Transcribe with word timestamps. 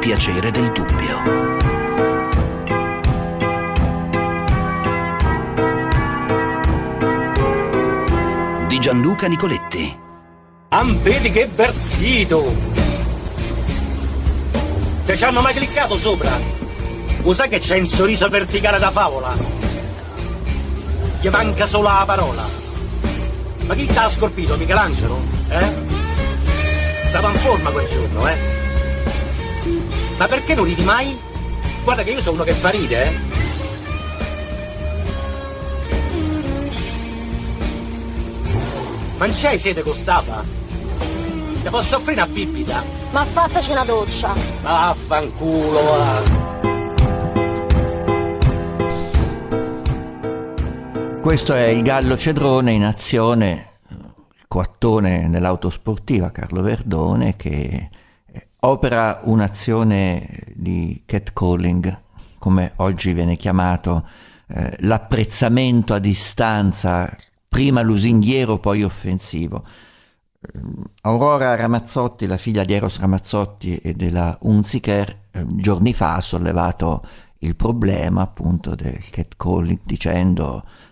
piacere 0.00 0.50
del 0.50 0.72
dubbio. 0.72 1.20
Di 8.66 8.78
Gianluca 8.78 9.28
Nicoletti. 9.28 9.98
Ampedi 10.70 11.30
che 11.30 11.50
versito! 11.54 12.50
Te 15.04 15.16
ci 15.18 15.24
hanno 15.24 15.42
mai 15.42 15.52
cliccato 15.52 15.96
sopra? 15.96 16.30
Lo 17.22 17.34
sai 17.34 17.50
che 17.50 17.58
c'è 17.58 17.78
un 17.78 17.86
sorriso 17.86 18.26
verticale 18.30 18.78
da 18.78 18.90
favola? 18.90 19.36
Gli 21.20 21.28
manca 21.28 21.66
solo 21.66 21.88
la 21.88 22.04
parola. 22.06 22.48
Ma 23.66 23.74
chi 23.74 23.84
t'ha 23.84 24.08
scorpito, 24.08 24.56
Michelangelo? 24.56 25.20
Eh? 25.50 25.74
Stava 27.08 27.30
in 27.30 27.36
forma 27.36 27.70
quel 27.70 27.86
giorno, 27.86 28.26
eh? 28.26 28.60
Ma 30.20 30.28
perché 30.28 30.54
non 30.54 30.66
ridi 30.66 30.82
mai? 30.82 31.18
Guarda 31.82 32.02
che 32.02 32.10
io 32.10 32.20
sono 32.20 32.34
uno 32.34 32.44
che 32.44 32.52
fa 32.52 32.68
ride, 32.68 33.04
eh? 33.06 33.18
Ma 39.16 39.24
non 39.24 39.34
c'hai 39.34 39.58
sede 39.58 39.80
costata? 39.80 40.44
Ti 41.62 41.70
posso 41.70 41.96
offrire 41.96 42.20
una 42.20 42.30
bibita? 42.30 42.84
Ma 43.12 43.24
fattaci 43.24 43.70
una 43.70 43.84
doccia. 43.84 44.34
Vaffanculo, 44.60 45.82
va. 45.84 46.22
Questo 51.22 51.54
è 51.54 51.64
il 51.68 51.80
Gallo 51.80 52.18
Cedrone 52.18 52.72
in 52.72 52.84
azione, 52.84 53.78
il 53.88 54.44
coattone 54.46 55.28
nell'autosportiva 55.28 56.30
Carlo 56.30 56.60
Verdone 56.60 57.36
che 57.36 57.88
opera 58.60 59.20
un'azione 59.24 60.28
di 60.54 61.02
catcalling, 61.06 62.02
come 62.38 62.72
oggi 62.76 63.12
viene 63.12 63.36
chiamato, 63.36 64.06
eh, 64.48 64.76
l'apprezzamento 64.80 65.94
a 65.94 65.98
distanza, 65.98 67.14
prima 67.48 67.82
lusinghiero 67.82 68.58
poi 68.58 68.82
offensivo. 68.82 69.64
Aurora 71.02 71.54
Ramazzotti, 71.54 72.26
la 72.26 72.38
figlia 72.38 72.64
di 72.64 72.72
Eros 72.72 72.98
Ramazzotti 72.98 73.76
e 73.76 73.94
della 73.94 74.36
Unziker, 74.40 75.20
eh, 75.30 75.46
giorni 75.46 75.92
fa 75.92 76.16
ha 76.16 76.20
sollevato 76.20 77.02
il 77.40 77.56
problema 77.56 78.22
appunto 78.22 78.74
del 78.74 78.98
catcalling 79.10 79.80
dicendo 79.84 80.64
eh, 80.64 80.89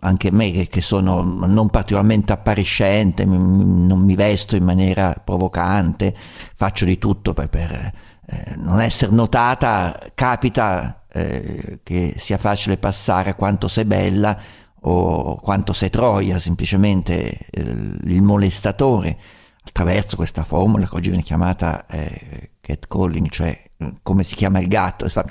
anche 0.00 0.30
me 0.30 0.66
che 0.68 0.80
sono 0.82 1.22
non 1.22 1.70
particolarmente 1.70 2.32
appariscente, 2.32 3.24
mi, 3.24 3.38
non 3.38 4.00
mi 4.00 4.14
vesto 4.14 4.56
in 4.56 4.64
maniera 4.64 5.14
provocante, 5.24 6.14
faccio 6.54 6.84
di 6.84 6.98
tutto 6.98 7.32
per, 7.32 7.48
per 7.48 7.92
eh, 8.26 8.56
non 8.56 8.80
essere 8.80 9.12
notata, 9.12 9.98
capita 10.14 11.04
eh, 11.10 11.80
che 11.82 12.14
sia 12.18 12.36
facile 12.36 12.76
passare 12.76 13.34
quanto 13.34 13.68
sei 13.68 13.86
bella 13.86 14.38
o 14.80 15.36
quanto 15.36 15.72
sei 15.72 15.88
troia, 15.90 16.38
semplicemente 16.38 17.38
eh, 17.50 17.60
il 17.60 18.22
molestatore 18.22 19.18
attraverso 19.64 20.16
questa 20.16 20.44
formula 20.44 20.86
che 20.86 20.94
oggi 20.94 21.08
viene 21.08 21.24
chiamata 21.24 21.86
eh, 21.86 22.50
catcalling, 22.60 23.28
cioè 23.30 23.62
eh, 23.78 23.94
come 24.02 24.24
si 24.24 24.34
chiama 24.34 24.58
il 24.60 24.68
gatto, 24.68 25.06
e 25.06 25.08
fa 25.08 25.24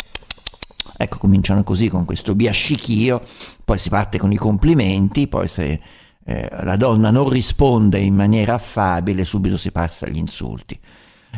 Ecco, 0.98 1.20
cominciano 1.20 1.64
così 1.64 1.90
con 1.90 2.06
questo 2.06 2.34
biascichio, 2.34 3.22
poi 3.64 3.78
si 3.78 3.90
parte 3.90 4.18
con 4.18 4.32
i 4.32 4.36
complimenti, 4.36 5.28
poi 5.28 5.48
se 5.48 5.80
eh, 6.26 6.50
la 6.64 6.76
donna 6.76 7.12
non 7.12 7.30
risponde 7.30 8.00
in 8.00 8.16
maniera 8.16 8.56
affabile, 8.56 9.24
subito 9.24 9.58
si 9.58 9.72
passa 9.72 10.08
agli 10.08 10.18
insulti. 10.18 10.78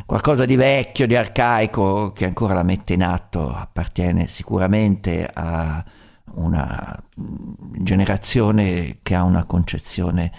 Qualcosa 0.05 0.45
di 0.45 0.55
vecchio, 0.55 1.07
di 1.07 1.15
arcaico, 1.15 2.13
che 2.13 2.25
ancora 2.25 2.53
la 2.53 2.63
mette 2.63 2.93
in 2.93 3.03
atto, 3.03 3.53
appartiene 3.53 4.27
sicuramente 4.27 5.29
a 5.31 5.83
una 6.35 7.03
generazione 7.79 8.99
che 9.01 9.15
ha 9.15 9.23
una 9.23 9.43
concezione 9.43 10.31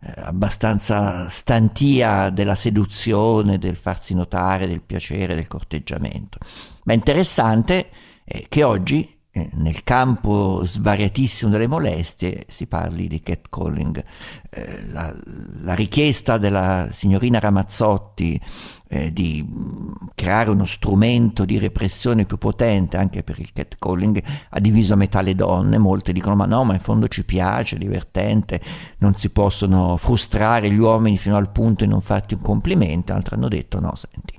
eh, 0.00 0.12
abbastanza 0.16 1.28
stantia 1.28 2.30
della 2.30 2.54
seduzione, 2.54 3.58
del 3.58 3.76
farsi 3.76 4.14
notare, 4.14 4.68
del 4.68 4.82
piacere, 4.82 5.34
del 5.34 5.48
corteggiamento. 5.48 6.38
Ma 6.84 6.92
interessante 6.92 7.88
eh, 8.28 8.46
che 8.48 8.62
oggi 8.62 9.16
eh, 9.30 9.50
nel 9.54 9.82
campo 9.84 10.62
svariatissimo 10.64 11.50
delle 11.50 11.66
molestie 11.66 12.44
si 12.48 12.66
parli 12.66 13.08
di 13.08 13.20
catcalling. 13.20 14.04
Eh, 14.50 14.86
la, 14.90 15.14
la, 15.62 15.74
richiesta 15.74 16.38
della 16.38 16.88
signorina 16.90 17.38
Ramazzotti 17.38 18.40
eh, 18.88 19.12
di 19.12 19.46
mm, 19.46 19.92
creare 20.14 20.50
uno 20.50 20.64
strumento 20.64 21.44
di 21.44 21.58
repressione 21.58 22.24
più 22.24 22.38
potente 22.38 22.96
anche 22.96 23.22
per 23.22 23.38
il 23.38 23.52
catcalling 23.52 24.22
ha 24.50 24.60
diviso 24.60 24.94
a 24.94 24.96
metà 24.96 25.20
le 25.20 25.34
donne, 25.34 25.78
molte 25.78 26.12
dicono 26.12 26.34
ma 26.34 26.46
no, 26.46 26.64
ma 26.64 26.72
in 26.72 26.80
fondo 26.80 27.06
ci 27.06 27.24
piace, 27.24 27.76
è 27.76 27.78
divertente, 27.78 28.60
non 28.98 29.14
si 29.14 29.30
possono 29.30 29.96
frustrare 29.96 30.70
gli 30.70 30.78
uomini 30.78 31.18
fino 31.18 31.36
al 31.36 31.50
punto 31.50 31.84
di 31.84 31.90
non 31.90 32.00
farti 32.00 32.34
un 32.34 32.40
complimento, 32.40 33.12
altri 33.12 33.36
hanno 33.36 33.48
detto 33.48 33.78
no, 33.78 33.92
senti, 33.94 34.36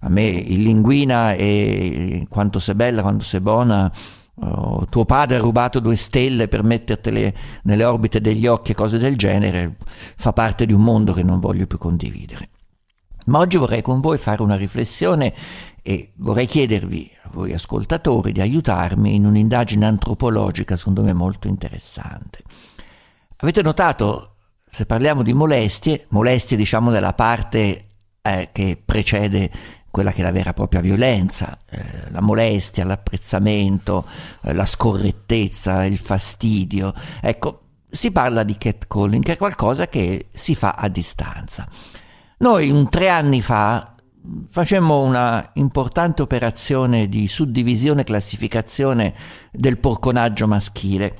a 0.00 0.08
me 0.08 0.24
il 0.24 0.62
linguina 0.62 1.34
e 1.34 2.26
quanto 2.28 2.58
sei 2.58 2.74
bella, 2.74 3.02
quanto 3.02 3.24
sei 3.24 3.40
buona, 3.40 3.92
oh, 4.36 4.86
tuo 4.88 5.04
padre 5.04 5.36
ha 5.36 5.40
rubato 5.40 5.78
due 5.78 5.96
stelle 5.96 6.48
per 6.48 6.62
mettertele 6.62 7.34
nelle 7.64 7.84
orbite 7.84 8.20
degli 8.20 8.46
occhi 8.46 8.72
e 8.72 8.74
cose 8.74 8.98
del 8.98 9.16
genere, 9.16 9.76
fa 10.16 10.32
parte 10.32 10.64
di 10.64 10.72
un 10.72 10.82
mondo 10.82 11.12
che 11.12 11.22
non 11.22 11.38
voglio 11.38 11.66
più 11.66 11.76
condividere. 11.76 12.48
Ma 13.26 13.38
oggi 13.38 13.56
vorrei 13.56 13.82
con 13.82 14.00
voi 14.00 14.18
fare 14.18 14.42
una 14.42 14.56
riflessione 14.56 15.32
e 15.82 16.12
vorrei 16.16 16.46
chiedervi, 16.46 17.10
voi 17.32 17.52
ascoltatori, 17.52 18.32
di 18.32 18.40
aiutarmi 18.40 19.14
in 19.14 19.24
un'indagine 19.24 19.86
antropologica 19.86 20.76
secondo 20.76 21.02
me 21.02 21.12
molto 21.12 21.48
interessante. 21.48 22.42
Avete 23.36 23.62
notato, 23.62 24.34
se 24.68 24.84
parliamo 24.86 25.22
di 25.22 25.32
molestie, 25.32 26.06
molestie 26.10 26.56
diciamo 26.56 26.90
della 26.90 27.14
parte 27.14 27.86
eh, 28.22 28.50
che 28.52 28.80
precede 28.84 29.50
quella 29.90 30.12
che 30.12 30.20
è 30.20 30.22
la 30.22 30.30
vera 30.30 30.50
e 30.50 30.54
propria 30.54 30.80
violenza, 30.80 31.58
eh, 31.68 32.10
la 32.10 32.20
molestia, 32.20 32.84
l'apprezzamento, 32.84 34.06
eh, 34.42 34.52
la 34.52 34.66
scorrettezza, 34.66 35.84
il 35.84 35.98
fastidio. 35.98 36.94
Ecco, 37.20 37.62
si 37.90 38.12
parla 38.12 38.44
di 38.44 38.56
catcalling, 38.56 39.24
che 39.24 39.32
è 39.32 39.36
qualcosa 39.36 39.88
che 39.88 40.28
si 40.32 40.54
fa 40.54 40.72
a 40.72 40.88
distanza. 40.88 41.68
Noi 42.42 42.86
tre 42.88 43.10
anni 43.10 43.42
fa 43.42 43.92
facemmo 44.48 45.02
una 45.02 45.50
importante 45.56 46.22
operazione 46.22 47.06
di 47.06 47.28
suddivisione 47.28 48.00
e 48.00 48.04
classificazione 48.04 49.14
del 49.52 49.78
porconaggio 49.78 50.46
maschile 50.46 51.18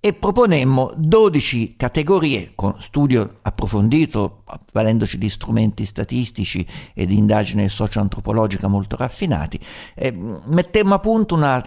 e 0.00 0.12
proponemmo 0.12 0.92
12 0.96 1.76
categorie 1.76 2.50
con 2.56 2.74
studio 2.80 3.38
approfondito, 3.42 4.42
valendoci 4.72 5.18
di 5.18 5.28
strumenti 5.28 5.84
statistici 5.84 6.66
e 6.94 7.06
di 7.06 7.16
indagine 7.16 7.68
socio-antropologica 7.68 8.66
molto 8.66 8.96
raffinati, 8.96 9.60
eh, 9.94 10.10
mettemmo 10.10 10.94
a 10.94 10.98
punto 10.98 11.36
una, 11.36 11.62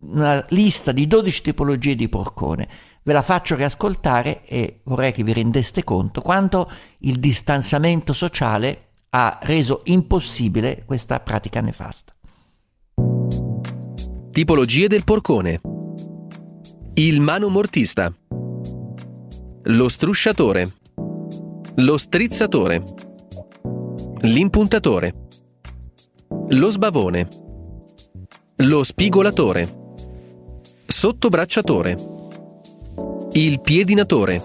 una 0.00 0.44
lista 0.48 0.90
di 0.90 1.06
12 1.06 1.42
tipologie 1.42 1.94
di 1.94 2.08
porcone. 2.08 2.68
Ve 3.06 3.12
la 3.12 3.22
faccio 3.22 3.54
riascoltare 3.54 4.44
e 4.44 4.80
vorrei 4.82 5.12
che 5.12 5.22
vi 5.22 5.32
rendeste 5.32 5.84
conto 5.84 6.20
quanto 6.20 6.68
il 6.98 7.20
distanziamento 7.20 8.12
sociale 8.12 8.88
ha 9.10 9.38
reso 9.42 9.82
impossibile 9.84 10.82
questa 10.84 11.20
pratica 11.20 11.60
nefasta. 11.60 12.12
Tipologie 14.32 14.88
del 14.88 15.04
porcone. 15.04 15.60
Il 16.94 17.20
manomortista. 17.20 18.12
Lo 19.62 19.88
strusciatore. 19.88 20.74
Lo 21.76 21.98
strizzatore. 21.98 22.82
L'impuntatore. 24.22 25.14
Lo 26.48 26.70
sbavone. 26.70 27.28
Lo 28.56 28.82
spigolatore. 28.82 29.94
Sottobracciatore. 30.86 32.14
Il 33.36 33.60
piedinatore. 33.60 34.42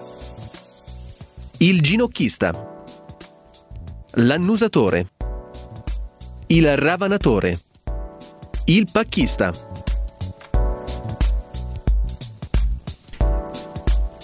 Il 1.60 1.80
ginocchista. 1.80 2.84
L'annusatore. 4.16 5.12
Il 6.48 6.76
ravanatore. 6.76 7.58
Il 8.66 8.86
pacchista. 8.92 9.50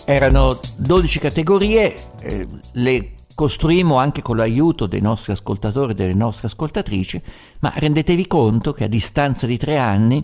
Erano 0.04 0.60
12 0.76 1.18
categorie, 1.18 1.96
eh, 2.20 2.46
le 2.72 3.12
costruimmo 3.34 3.96
anche 3.96 4.20
con 4.20 4.36
l'aiuto 4.36 4.84
dei 4.84 5.00
nostri 5.00 5.32
ascoltatori 5.32 5.92
e 5.92 5.94
delle 5.94 6.12
nostre 6.12 6.48
ascoltatrici, 6.48 7.22
ma 7.60 7.72
rendetevi 7.74 8.26
conto 8.26 8.74
che 8.74 8.84
a 8.84 8.88
distanza 8.88 9.46
di 9.46 9.56
tre 9.56 9.78
anni 9.78 10.22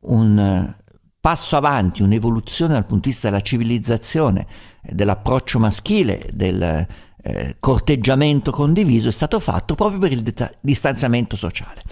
un 0.00 0.38
eh, 0.38 0.81
passo 1.22 1.56
avanti, 1.56 2.02
un'evoluzione 2.02 2.72
dal 2.72 2.84
punto 2.84 3.04
di 3.04 3.10
vista 3.10 3.30
della 3.30 3.42
civilizzazione, 3.42 4.44
dell'approccio 4.82 5.60
maschile, 5.60 6.28
del 6.32 6.84
eh, 7.22 7.56
corteggiamento 7.60 8.50
condiviso 8.50 9.08
è 9.08 9.12
stato 9.12 9.38
fatto 9.38 9.76
proprio 9.76 10.00
per 10.00 10.10
il 10.10 10.24
distanziamento 10.60 11.36
sociale. 11.36 11.84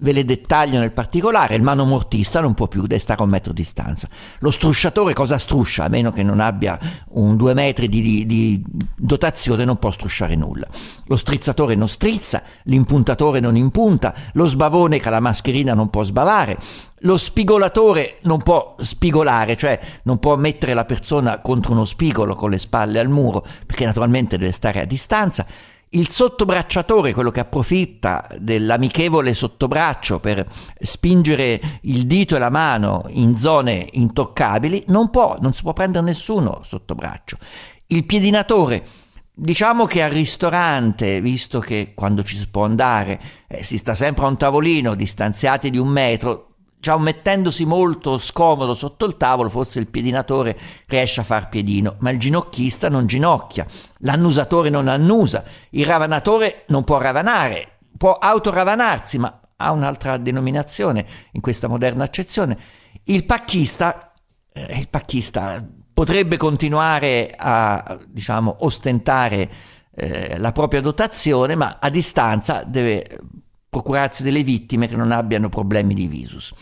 Ve 0.00 0.12
le 0.12 0.24
dettaglio 0.24 0.78
nel 0.78 0.92
particolare, 0.92 1.56
il 1.56 1.62
manomortista 1.62 2.38
non 2.38 2.54
può 2.54 2.68
più 2.68 2.84
stare 2.98 3.20
a 3.20 3.24
un 3.24 3.30
metro 3.30 3.52
di 3.52 3.62
distanza. 3.62 4.08
Lo 4.38 4.52
strusciatore 4.52 5.12
cosa 5.12 5.38
struscia? 5.38 5.86
A 5.86 5.88
meno 5.88 6.12
che 6.12 6.22
non 6.22 6.38
abbia 6.38 6.78
un 7.14 7.36
due 7.36 7.52
metri 7.52 7.88
di, 7.88 8.00
di, 8.00 8.24
di 8.24 8.64
dotazione 8.96 9.64
non 9.64 9.76
può 9.76 9.90
strusciare 9.90 10.36
nulla. 10.36 10.68
Lo 11.06 11.16
strizzatore 11.16 11.74
non 11.74 11.88
strizza, 11.88 12.44
l'impuntatore 12.64 13.40
non 13.40 13.56
impunta, 13.56 14.14
lo 14.34 14.46
sbavone 14.46 15.00
che 15.00 15.08
ha 15.08 15.10
la 15.10 15.18
mascherina 15.18 15.74
non 15.74 15.90
può 15.90 16.04
sbavare, 16.04 16.56
lo 17.00 17.18
spigolatore 17.18 18.18
non 18.22 18.40
può 18.40 18.76
spigolare, 18.78 19.56
cioè 19.56 19.80
non 20.04 20.20
può 20.20 20.36
mettere 20.36 20.74
la 20.74 20.84
persona 20.84 21.40
contro 21.40 21.72
uno 21.72 21.84
spigolo 21.84 22.36
con 22.36 22.50
le 22.50 22.58
spalle 22.58 23.00
al 23.00 23.08
muro, 23.08 23.44
perché 23.66 23.84
naturalmente 23.84 24.38
deve 24.38 24.52
stare 24.52 24.80
a 24.80 24.84
distanza. 24.84 25.44
Il 25.90 26.10
sottobracciatore, 26.10 27.14
quello 27.14 27.30
che 27.30 27.40
approfitta 27.40 28.28
dell'amichevole 28.38 29.32
sottobraccio 29.32 30.20
per 30.20 30.46
spingere 30.78 31.60
il 31.82 32.06
dito 32.06 32.36
e 32.36 32.38
la 32.38 32.50
mano 32.50 33.04
in 33.08 33.34
zone 33.36 33.88
intoccabili, 33.92 34.84
non 34.88 35.08
può, 35.08 35.38
non 35.40 35.54
si 35.54 35.62
può 35.62 35.72
prendere 35.72 36.04
nessuno 36.04 36.60
sottobraccio. 36.62 37.38
Il 37.86 38.04
piedinatore, 38.04 38.84
diciamo 39.32 39.86
che 39.86 40.02
al 40.02 40.10
ristorante, 40.10 41.22
visto 41.22 41.58
che 41.58 41.92
quando 41.94 42.22
ci 42.22 42.36
si 42.36 42.48
può 42.48 42.64
andare 42.64 43.18
eh, 43.46 43.62
si 43.62 43.78
sta 43.78 43.94
sempre 43.94 44.24
a 44.24 44.28
un 44.28 44.36
tavolino 44.36 44.94
distanziati 44.94 45.70
di 45.70 45.78
un 45.78 45.88
metro, 45.88 46.47
diciamo, 46.78 47.02
mettendosi 47.02 47.64
molto 47.64 48.18
scomodo 48.18 48.74
sotto 48.74 49.04
il 49.04 49.16
tavolo, 49.16 49.48
forse 49.48 49.80
il 49.80 49.88
piedinatore 49.88 50.56
riesce 50.86 51.20
a 51.20 51.24
far 51.24 51.48
piedino, 51.48 51.96
ma 51.98 52.10
il 52.10 52.18
ginocchista 52.18 52.88
non 52.88 53.06
ginocchia, 53.06 53.66
l'annusatore 53.98 54.70
non 54.70 54.86
annusa, 54.86 55.42
il 55.70 55.84
ravanatore 55.84 56.64
non 56.68 56.84
può 56.84 56.98
ravanare, 56.98 57.78
può 57.96 58.12
autoravanarsi, 58.12 59.18
ma 59.18 59.40
ha 59.56 59.72
un'altra 59.72 60.16
denominazione 60.18 61.04
in 61.32 61.40
questa 61.40 61.66
moderna 61.66 62.04
accezione. 62.04 62.56
Il 63.04 63.24
pacchista, 63.24 64.12
eh, 64.52 64.78
il 64.78 64.88
pacchista 64.88 65.66
potrebbe 65.92 66.36
continuare 66.36 67.34
a, 67.36 67.98
diciamo, 68.06 68.58
ostentare 68.60 69.50
eh, 69.96 70.38
la 70.38 70.52
propria 70.52 70.80
dotazione, 70.80 71.56
ma 71.56 71.78
a 71.80 71.90
distanza 71.90 72.62
deve 72.62 73.18
procurarsi 73.68 74.22
delle 74.22 74.42
vittime 74.42 74.88
che 74.88 74.96
non 74.96 75.12
abbiano 75.12 75.48
problemi 75.48 75.94
di 75.94 76.06
visus. 76.06 76.52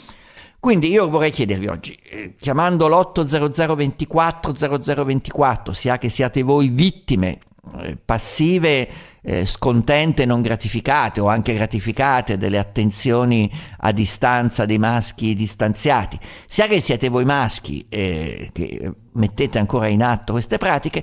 Quindi 0.58 0.88
io 0.88 1.08
vorrei 1.08 1.30
chiedervi 1.30 1.66
oggi, 1.68 1.96
eh, 2.10 2.34
chiamando 2.36 2.88
l'80024 2.88 5.04
0024, 5.04 5.72
sia 5.72 5.98
che 5.98 6.08
siate 6.08 6.42
voi 6.42 6.68
vittime 6.68 7.38
eh, 7.78 7.96
passive, 7.96 8.88
eh, 9.22 9.44
scontente, 9.44 10.24
non 10.24 10.40
gratificate 10.40 11.20
o 11.20 11.26
anche 11.26 11.52
gratificate 11.52 12.36
delle 12.36 12.58
attenzioni 12.58 13.50
a 13.78 13.92
distanza 13.92 14.64
dei 14.66 14.78
maschi 14.78 15.34
distanziati, 15.34 16.18
sia 16.46 16.68
che 16.68 16.80
siate 16.80 17.08
voi 17.08 17.24
maschi 17.24 17.84
eh, 17.88 18.50
che 18.52 18.92
mettete 19.12 19.58
ancora 19.58 19.88
in 19.88 20.02
atto 20.02 20.32
queste 20.32 20.58
pratiche, 20.58 21.02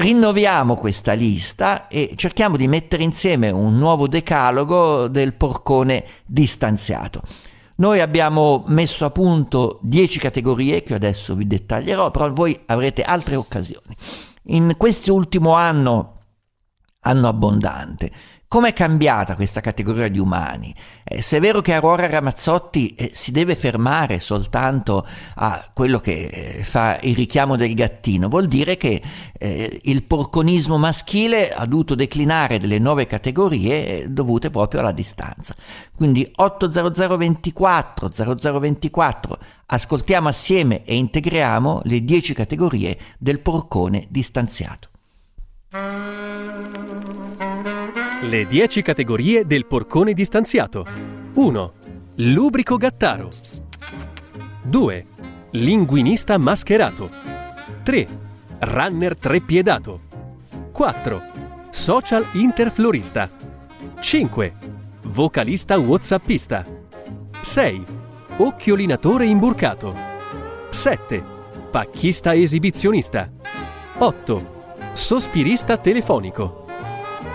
rinnoviamo 0.00 0.76
questa 0.76 1.12
lista 1.12 1.88
e 1.88 2.12
cerchiamo 2.14 2.56
di 2.56 2.68
mettere 2.68 3.02
insieme 3.02 3.50
un 3.50 3.78
nuovo 3.78 4.06
decalogo 4.06 5.08
del 5.08 5.34
porcone 5.34 6.04
distanziato. 6.24 7.22
Noi 7.76 8.00
abbiamo 8.00 8.64
messo 8.68 9.04
a 9.04 9.10
punto 9.10 9.78
10 9.82 10.18
categorie 10.20 10.82
che 10.82 10.94
adesso 10.94 11.34
vi 11.34 11.46
dettaglierò, 11.46 12.10
però 12.10 12.30
voi 12.30 12.58
avrete 12.66 13.02
altre 13.02 13.36
occasioni. 13.36 13.96
In 14.50 14.74
quest'ultimo 14.76 15.54
anno, 15.54 16.20
anno 17.00 17.28
abbondante, 17.28 18.10
Com'è 18.48 18.72
cambiata 18.72 19.34
questa 19.34 19.60
categoria 19.60 20.08
di 20.08 20.18
umani? 20.18 20.74
Eh, 21.04 21.20
se 21.20 21.36
è 21.36 21.40
vero 21.40 21.60
che 21.60 21.74
Aurora 21.74 22.06
Ramazzotti 22.06 22.94
eh, 22.94 23.10
si 23.12 23.30
deve 23.30 23.54
fermare 23.54 24.20
soltanto 24.20 25.06
a 25.34 25.68
quello 25.74 26.00
che 26.00 26.24
eh, 26.24 26.64
fa 26.64 26.98
il 27.02 27.14
richiamo 27.14 27.56
del 27.56 27.74
gattino, 27.74 28.30
vuol 28.30 28.46
dire 28.46 28.78
che 28.78 29.02
eh, 29.38 29.80
il 29.82 30.02
porconismo 30.02 30.78
maschile 30.78 31.52
ha 31.52 31.66
dovuto 31.66 31.94
declinare 31.94 32.58
delle 32.58 32.78
nuove 32.78 33.06
categorie 33.06 34.04
eh, 34.04 34.08
dovute 34.08 34.48
proprio 34.48 34.80
alla 34.80 34.92
distanza. 34.92 35.54
Quindi 35.94 36.26
80024 36.34 38.08
0024 38.08 39.38
ascoltiamo 39.66 40.28
assieme 40.28 40.84
e 40.84 40.96
integriamo 40.96 41.82
le 41.84 42.02
10 42.02 42.32
categorie 42.32 42.98
del 43.18 43.40
porcone 43.40 44.06
distanziato. 44.08 44.88
Le 48.28 48.46
10 48.46 48.82
categorie 48.82 49.46
del 49.46 49.64
porcone 49.64 50.12
distanziato. 50.12 50.84
1. 51.32 51.72
Lubrico 52.16 52.76
gattaro. 52.76 53.30
2. 54.64 55.06
Linguinista 55.52 56.36
mascherato. 56.36 57.08
3. 57.82 58.06
Runner 58.58 59.16
trepiedato. 59.16 60.00
4. 60.72 61.22
Social 61.70 62.26
interflorista. 62.32 63.30
5. 63.98 64.54
Vocalista 65.04 65.78
whatsappista. 65.78 66.66
6. 67.40 67.82
Occhiolinatore 68.36 69.24
imburcato. 69.24 69.96
7. 70.68 71.24
Pacchista 71.70 72.34
esibizionista. 72.34 73.32
8. 73.96 74.56
Sospirista 74.92 75.78
telefonico. 75.78 76.66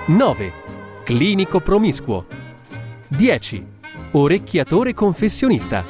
9 0.06 0.62
clinico 1.04 1.60
promiscuo. 1.60 2.26
10. 3.10 3.66
Orecchiatore 4.12 4.94
confessionista. 4.94 5.84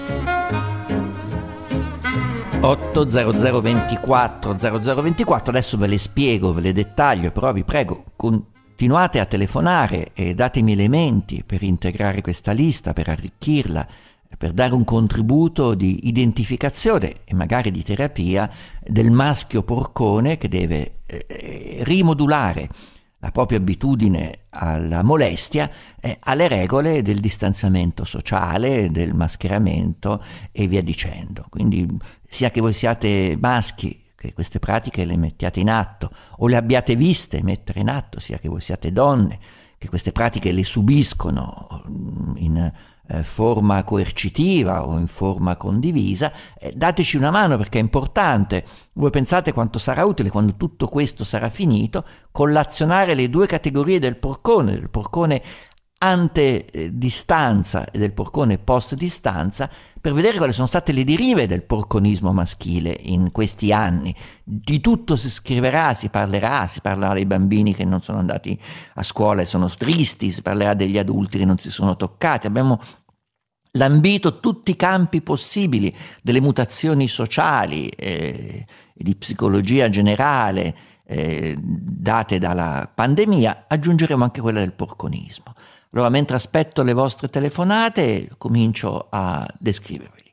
80024 2.60 4.58
0024, 4.58 5.52
adesso 5.52 5.78
ve 5.78 5.88
le 5.88 5.98
spiego, 5.98 6.54
ve 6.54 6.62
le 6.62 6.72
dettaglio, 6.72 7.32
però 7.32 7.54
vi 7.54 7.64
prego, 7.64 8.06
continuate 8.16 9.20
a 9.20 9.26
telefonare 9.26 10.12
e 10.14 10.34
datemi 10.34 10.72
elementi 10.72 11.44
per 11.46 11.62
integrare 11.62 12.22
questa 12.22 12.52
lista, 12.54 12.94
per 12.94 13.10
arricchirla, 13.10 13.86
per 14.36 14.52
dare 14.52 14.74
un 14.74 14.84
contributo 14.84 15.76
di 15.76 16.08
identificazione 16.08 17.14
e 17.26 17.36
magari 17.36 17.70
di 17.70 17.84
terapia 17.84 18.50
del 18.82 19.12
maschio 19.12 19.62
porcone 19.62 20.38
che 20.38 20.48
deve 20.48 21.02
eh, 21.06 21.82
rimodulare 21.82 22.70
la 23.24 23.32
propria 23.32 23.58
abitudine 23.58 24.48
alla 24.50 25.02
molestia 25.02 25.72
eh, 26.02 26.18
alle 26.24 26.50
regole 26.50 27.02
del 27.02 27.22
distanziamento 27.22 28.04
sociale, 28.04 28.92
del 28.92 29.16
mascheramento 29.16 30.22
e 30.52 30.68
via 30.68 30.84
dicendo. 30.84 31.46
Quindi 31.50 31.88
sia 32.28 32.52
che 32.52 32.60
voi 32.60 32.74
siate 32.74 33.38
maschi 33.40 34.12
che 34.14 34.34
queste 34.34 34.60
pratiche 34.60 35.06
le 35.06 35.16
mettiate 35.16 35.62
in 35.62 35.70
atto 35.70 36.12
o 36.38 36.48
le 36.48 36.58
abbiate 36.58 36.98
viste 36.98 37.42
mettere 37.44 37.80
in 37.80 37.88
atto, 37.88 38.20
sia 38.20 38.38
che 38.40 38.50
voi 38.50 38.60
siate 38.60 38.92
donne 38.92 39.40
che 39.78 39.88
queste 39.88 40.12
pratiche 40.12 40.52
le 40.52 40.64
subiscono 40.66 41.82
mm, 41.90 42.34
in 42.38 42.72
forma 43.22 43.84
coercitiva 43.84 44.86
o 44.88 44.98
in 44.98 45.08
forma 45.08 45.56
condivisa, 45.56 46.32
eh, 46.58 46.74
dateci 46.76 47.18
una 47.18 47.32
mano 47.32 47.58
perché 47.58 47.78
è 47.78 47.82
importante. 47.82 48.66
Voi 48.94 49.10
pensate 49.10 49.52
quanto 49.52 49.78
sarà 49.80 50.06
utile 50.06 50.30
quando 50.30 50.56
tutto 50.56 50.88
questo 50.88 51.24
sarà 51.24 51.50
finito, 51.50 52.06
collazionare 52.32 53.14
le 53.14 53.30
due 53.30 53.46
categorie 53.46 54.00
del 54.00 54.18
porcone, 54.18 54.72
del 54.72 54.90
porcone 54.90 55.42
ante 56.00 56.90
distanza 56.92 57.90
e 57.90 57.98
del 57.98 58.12
porcone 58.12 58.58
post 58.58 58.96
distanza 58.96 59.70
per 60.04 60.12
vedere 60.12 60.36
quali 60.36 60.52
sono 60.52 60.68
state 60.68 60.92
le 60.92 61.06
derive 61.06 61.48
del 61.48 61.64
porconismo 61.64 62.34
maschile 62.34 62.94
in 63.04 63.32
questi 63.32 63.72
anni. 63.72 64.14
Di 64.44 64.82
tutto 64.82 65.16
si 65.16 65.30
scriverà, 65.30 65.94
si 65.94 66.10
parlerà, 66.10 66.68
si 66.68 66.82
parlerà 66.82 67.14
dei 67.14 67.26
bambini 67.26 67.74
che 67.74 67.86
non 67.86 68.02
sono 68.02 68.18
andati 68.18 68.60
a 68.96 69.02
scuola 69.02 69.44
e 69.44 69.46
sono 69.46 69.70
tristi, 69.70 70.30
si 70.30 70.42
parlerà 70.42 70.74
degli 70.74 70.98
adulti 70.98 71.38
che 71.38 71.46
non 71.46 71.58
si 71.58 71.72
sono 71.72 71.96
toccati. 71.96 72.48
Abbiamo 72.48 72.82
lambito 73.72 74.42
tutti 74.42 74.72
i 74.72 74.76
campi 74.76 75.22
possibili 75.22 75.96
delle 76.22 76.42
mutazioni 76.42 77.08
sociali 77.08 77.88
e 77.88 78.66
di 78.94 79.16
psicologia 79.16 79.88
generale 79.88 80.76
eh, 81.06 81.56
date 81.58 82.40
dalla 82.40 82.92
pandemia, 82.94 83.68
aggiungeremo 83.70 84.22
anche 84.22 84.42
quella 84.42 84.60
del 84.60 84.74
porconismo. 84.74 85.53
Allora, 85.94 86.10
mentre 86.10 86.36
aspetto 86.36 86.82
le 86.82 86.94
vostre 86.94 87.30
telefonate, 87.30 88.30
comincio 88.40 89.08
a 89.12 89.48
descriverveli. 89.60 90.32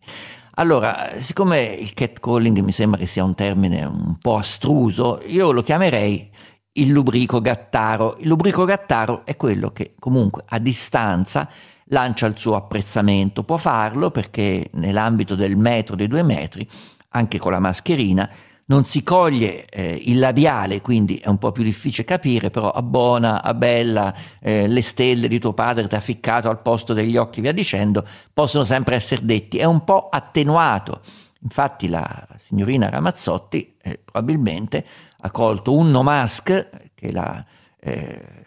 Allora, 0.55 1.11
siccome 1.19 1.63
il 1.63 1.93
catcalling 1.93 2.61
mi 2.61 2.73
sembra 2.73 2.99
che 2.99 3.07
sia 3.07 3.25
un 3.25 3.35
termine 3.35 3.85
un 3.85 4.17
po' 4.19 4.37
astruso, 4.37 5.21
io 5.27 5.53
lo 5.53 5.63
chiamerei 5.63 6.31
il 6.75 6.89
lubrico 6.89 7.43
gattaro. 7.43 8.17
Il 8.21 8.29
lubrico 8.29 8.65
gattaro 8.65 9.27
è 9.27 9.37
quello 9.37 9.71
che 9.71 9.95
comunque 9.99 10.45
a 10.49 10.59
distanza 10.59 11.47
lancia 11.87 12.27
il 12.27 12.39
suo 12.39 12.57
apprezzamento. 12.57 13.45
Può 13.45 13.59
farlo 13.59 14.11
perché 14.11 14.71
nell'ambito 14.75 15.35
del 15.35 15.57
metro 15.57 15.95
dei 15.95 16.09
due 16.09 16.23
metri, 16.23 16.67
anche 17.11 17.39
con 17.39 17.53
la 17.53 17.61
mascherina, 17.61 18.31
non 18.71 18.85
si 18.85 19.03
coglie 19.03 19.67
eh, 19.67 19.99
il 20.07 20.21
labiale, 20.21 20.81
quindi 20.81 21.17
è 21.17 21.27
un 21.29 21.39
po' 21.39 21.51
più 21.51 21.65
difficile 21.65 22.05
capire, 22.05 22.51
però 22.51 22.71
abbona, 22.71 23.43
abella, 23.43 24.15
eh, 24.41 24.69
le 24.69 24.81
stelle 24.83 25.27
di 25.27 25.41
tuo 25.41 25.53
padre 25.53 25.89
ti 25.89 25.97
ha 25.97 26.01
ficcato 26.01 26.49
al 26.49 26.63
posto 26.63 26.95
degli 26.95 27.17
occhi, 27.17 27.41
via 27.41 27.53
dicendo, 27.53 28.07
possono 28.33 28.63
sempre 28.63 28.95
essere 28.95 29.25
detti. 29.25 29.59
È 29.59 29.65
un 29.65 29.83
po' 29.83 30.09
attenuato. 30.09 31.01
Infatti 31.43 31.89
la 31.89 32.29
signorina 32.39 32.89
Ramazzotti 32.89 33.77
eh, 33.83 33.99
probabilmente 34.05 34.85
ha 35.23 35.31
colto 35.33 35.75
un 35.75 35.91
no 35.91 36.05
mask 36.05 36.93
che 36.95 37.11
la 37.11 37.45
eh, 37.81 38.41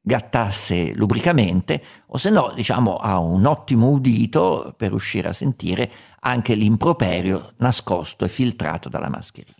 gattasse 0.00 0.94
lubricamente 0.94 1.82
o 2.08 2.18
se 2.18 2.28
no 2.28 2.52
diciamo 2.54 2.96
ha 2.96 3.18
un 3.18 3.46
ottimo 3.46 3.88
udito 3.88 4.74
per 4.76 4.90
riuscire 4.90 5.28
a 5.28 5.32
sentire 5.32 5.90
anche 6.20 6.54
l'improperio 6.54 7.54
nascosto 7.56 8.26
e 8.26 8.28
filtrato 8.28 8.90
dalla 8.90 9.08
mascherina. 9.08 9.53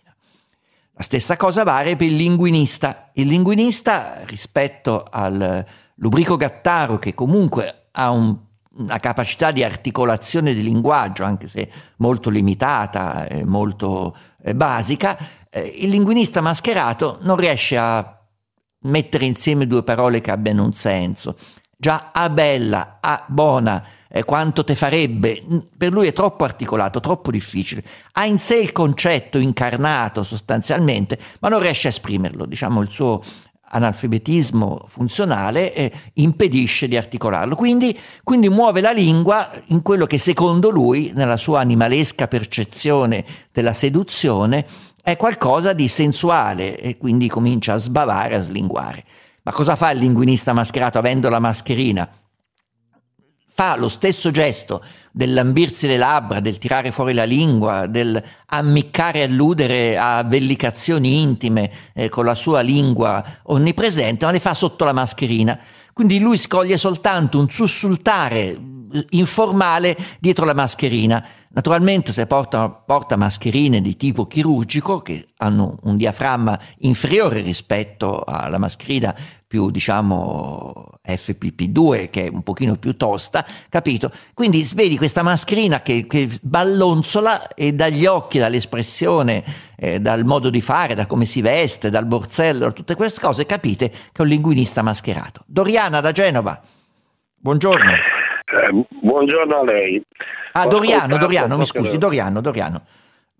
La 0.96 1.02
stessa 1.02 1.36
cosa 1.36 1.64
vale 1.64 1.96
per 1.96 2.06
il 2.06 2.14
linguinista. 2.14 3.08
Il 3.14 3.26
linguinista 3.26 4.22
rispetto 4.26 5.04
al 5.10 5.64
lubrico 5.96 6.36
gattaro 6.36 6.98
che 6.98 7.14
comunque 7.14 7.88
ha 7.90 8.10
un, 8.10 8.36
una 8.76 8.98
capacità 8.98 9.50
di 9.50 9.64
articolazione 9.64 10.54
di 10.54 10.62
linguaggio, 10.62 11.24
anche 11.24 11.48
se 11.48 11.68
molto 11.96 12.30
limitata 12.30 13.26
e 13.26 13.44
molto 13.44 14.16
eh, 14.40 14.54
basica, 14.54 15.18
eh, 15.50 15.60
il 15.78 15.90
linguinista 15.90 16.40
mascherato 16.40 17.18
non 17.22 17.36
riesce 17.36 17.76
a 17.76 18.20
mettere 18.82 19.24
insieme 19.24 19.66
due 19.66 19.82
parole 19.82 20.20
che 20.20 20.30
abbiano 20.30 20.62
un 20.64 20.74
senso. 20.74 21.36
Già 21.76 22.10
a 22.12 22.30
bella, 22.30 22.98
a 23.00 23.24
buona, 23.26 23.84
eh, 24.08 24.24
quanto 24.24 24.64
te 24.64 24.74
farebbe, 24.74 25.42
per 25.76 25.92
lui 25.92 26.06
è 26.06 26.12
troppo 26.12 26.44
articolato, 26.44 27.00
troppo 27.00 27.30
difficile. 27.30 27.82
Ha 28.12 28.24
in 28.24 28.38
sé 28.38 28.56
il 28.56 28.72
concetto 28.72 29.38
incarnato 29.38 30.22
sostanzialmente, 30.22 31.18
ma 31.40 31.48
non 31.48 31.60
riesce 31.60 31.88
a 31.88 31.90
esprimerlo, 31.90 32.46
diciamo 32.46 32.80
il 32.80 32.90
suo 32.90 33.20
analfabetismo 33.74 34.84
funzionale 34.86 35.74
eh, 35.74 35.92
impedisce 36.14 36.88
di 36.88 36.96
articolarlo. 36.96 37.54
Quindi, 37.54 37.98
quindi, 38.22 38.48
muove 38.48 38.80
la 38.80 38.92
lingua 38.92 39.50
in 39.66 39.82
quello 39.82 40.06
che 40.06 40.18
secondo 40.18 40.70
lui, 40.70 41.12
nella 41.14 41.36
sua 41.36 41.60
animalesca 41.60 42.28
percezione 42.28 43.24
della 43.52 43.72
seduzione, 43.72 44.64
è 45.02 45.16
qualcosa 45.16 45.72
di 45.72 45.88
sensuale 45.88 46.78
e 46.78 46.96
quindi 46.96 47.28
comincia 47.28 47.74
a 47.74 47.78
sbavare, 47.78 48.36
a 48.36 48.40
slinguare. 48.40 49.04
Ma 49.44 49.52
cosa 49.52 49.76
fa 49.76 49.90
il 49.92 50.00
linguinista 50.00 50.52
mascherato 50.52 50.98
avendo 50.98 51.28
la 51.28 51.38
mascherina? 51.38 52.08
fa 53.56 53.76
lo 53.76 53.88
stesso 53.88 54.32
gesto 54.32 54.82
del 55.12 55.32
lambirsi 55.32 55.86
le 55.86 55.96
labbra, 55.96 56.40
del 56.40 56.58
tirare 56.58 56.90
fuori 56.90 57.14
la 57.14 57.22
lingua, 57.22 57.86
del 57.86 58.20
ammiccare 58.46 59.20
e 59.20 59.22
alludere 59.22 59.96
a 59.96 60.24
vellicazioni 60.24 61.22
intime 61.22 61.70
eh, 61.94 62.08
con 62.08 62.24
la 62.24 62.34
sua 62.34 62.62
lingua 62.62 63.24
onnipresente, 63.44 64.24
ma 64.24 64.32
le 64.32 64.40
fa 64.40 64.54
sotto 64.54 64.84
la 64.84 64.92
mascherina. 64.92 65.56
Quindi 65.92 66.18
lui 66.18 66.36
scoglie 66.36 66.76
soltanto 66.76 67.38
un 67.38 67.48
sussultare 67.48 68.58
informale 69.10 69.96
dietro 70.20 70.44
la 70.44 70.54
mascherina. 70.54 71.26
Naturalmente 71.50 72.12
se 72.12 72.26
porta, 72.26 72.68
porta, 72.68 73.16
mascherine 73.16 73.80
di 73.80 73.96
tipo 73.96 74.26
chirurgico 74.26 75.00
che 75.00 75.26
hanno 75.36 75.78
un 75.82 75.96
diaframma 75.96 76.58
inferiore 76.78 77.40
rispetto 77.42 78.24
alla 78.24 78.58
mascherina 78.58 79.14
più 79.46 79.70
diciamo 79.70 80.98
FPP2 81.06 82.10
che 82.10 82.26
è 82.26 82.28
un 82.28 82.42
pochino 82.42 82.74
più 82.74 82.96
tosta, 82.96 83.46
capito? 83.68 84.10
Quindi 84.34 84.68
vedi 84.74 84.96
questa 84.96 85.22
mascherina 85.22 85.80
che, 85.80 86.08
che 86.08 86.28
ballonzola 86.42 87.54
e 87.54 87.72
dagli 87.72 88.04
occhi, 88.04 88.38
dall'espressione, 88.38 89.44
eh, 89.76 90.00
dal 90.00 90.24
modo 90.24 90.50
di 90.50 90.60
fare, 90.60 90.96
da 90.96 91.06
come 91.06 91.24
si 91.24 91.40
veste, 91.40 91.88
dal 91.88 92.06
borsello, 92.06 92.72
tutte 92.72 92.96
queste 92.96 93.20
cose 93.20 93.46
capite 93.46 93.90
che 93.90 93.96
è 94.12 94.22
un 94.22 94.28
linguinista 94.28 94.82
mascherato. 94.82 95.44
Doriana 95.46 96.00
da 96.00 96.10
Genova, 96.10 96.60
buongiorno. 97.36 98.23
Eh, 98.54 98.84
buongiorno 99.00 99.60
a 99.60 99.64
lei. 99.64 100.02
Ah, 100.52 100.66
Doriano, 100.66 101.16
Doriano, 101.18 101.56
mi 101.56 101.66
scusi, 101.66 101.98
Doriano, 101.98 102.40
Doriano. 102.40 102.82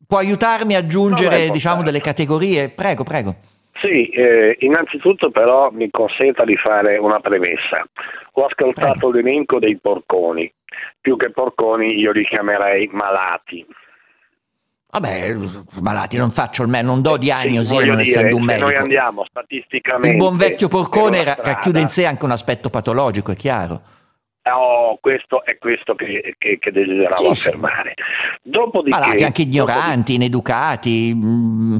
Può 0.06 0.18
aiutarmi 0.18 0.74
a 0.74 0.78
aggiungere, 0.78 1.46
no, 1.46 1.52
diciamo, 1.52 1.82
delle 1.82 2.00
categorie? 2.00 2.70
Prego, 2.70 3.04
prego. 3.04 3.36
Sì, 3.80 4.08
eh, 4.08 4.56
innanzitutto 4.60 5.30
però 5.30 5.70
mi 5.70 5.88
consenta 5.90 6.44
di 6.44 6.56
fare 6.56 6.96
una 6.96 7.20
premessa. 7.20 7.86
Ho 8.32 8.44
ascoltato 8.44 9.10
Prego. 9.10 9.12
l'elenco 9.12 9.58
dei 9.58 9.78
porconi, 9.78 10.52
più 11.00 11.16
che 11.16 11.30
porconi 11.30 11.98
io 11.98 12.10
li 12.10 12.24
chiamerei 12.24 12.88
malati. 12.92 13.64
Vabbè, 14.90 15.36
malati 15.80 16.16
non 16.16 16.30
faccio 16.30 16.62
il 16.62 16.68
me, 16.68 16.82
non 16.82 17.02
do 17.02 17.16
diagnosi 17.16 17.76
sì, 17.76 17.84
non 17.86 17.96
dire, 17.96 18.08
essendo 18.08 18.36
un 18.36 18.44
medico. 18.44 18.66
Noi 18.66 18.76
andiamo 18.76 19.24
statisticamente. 19.28 20.08
Il 20.08 20.16
buon 20.16 20.36
vecchio 20.36 20.68
porcone 20.68 21.24
racchiude 21.24 21.80
in 21.80 21.88
sé 21.88 22.06
anche 22.06 22.24
un 22.24 22.30
aspetto 22.30 22.70
patologico, 22.70 23.32
è 23.32 23.36
chiaro. 23.36 23.80
Oh, 24.52 24.98
questo 25.00 25.42
è 25.42 25.56
questo 25.56 25.94
che, 25.94 26.34
che, 26.36 26.58
che 26.58 26.70
desideravo 26.70 27.32
sì, 27.32 27.48
affermare. 27.48 27.94
Dopodiché, 28.42 28.98
Malati 28.98 29.24
anche 29.24 29.42
ignoranti, 29.42 30.14
ineducati. 30.14 31.12
Mm, 31.14 31.76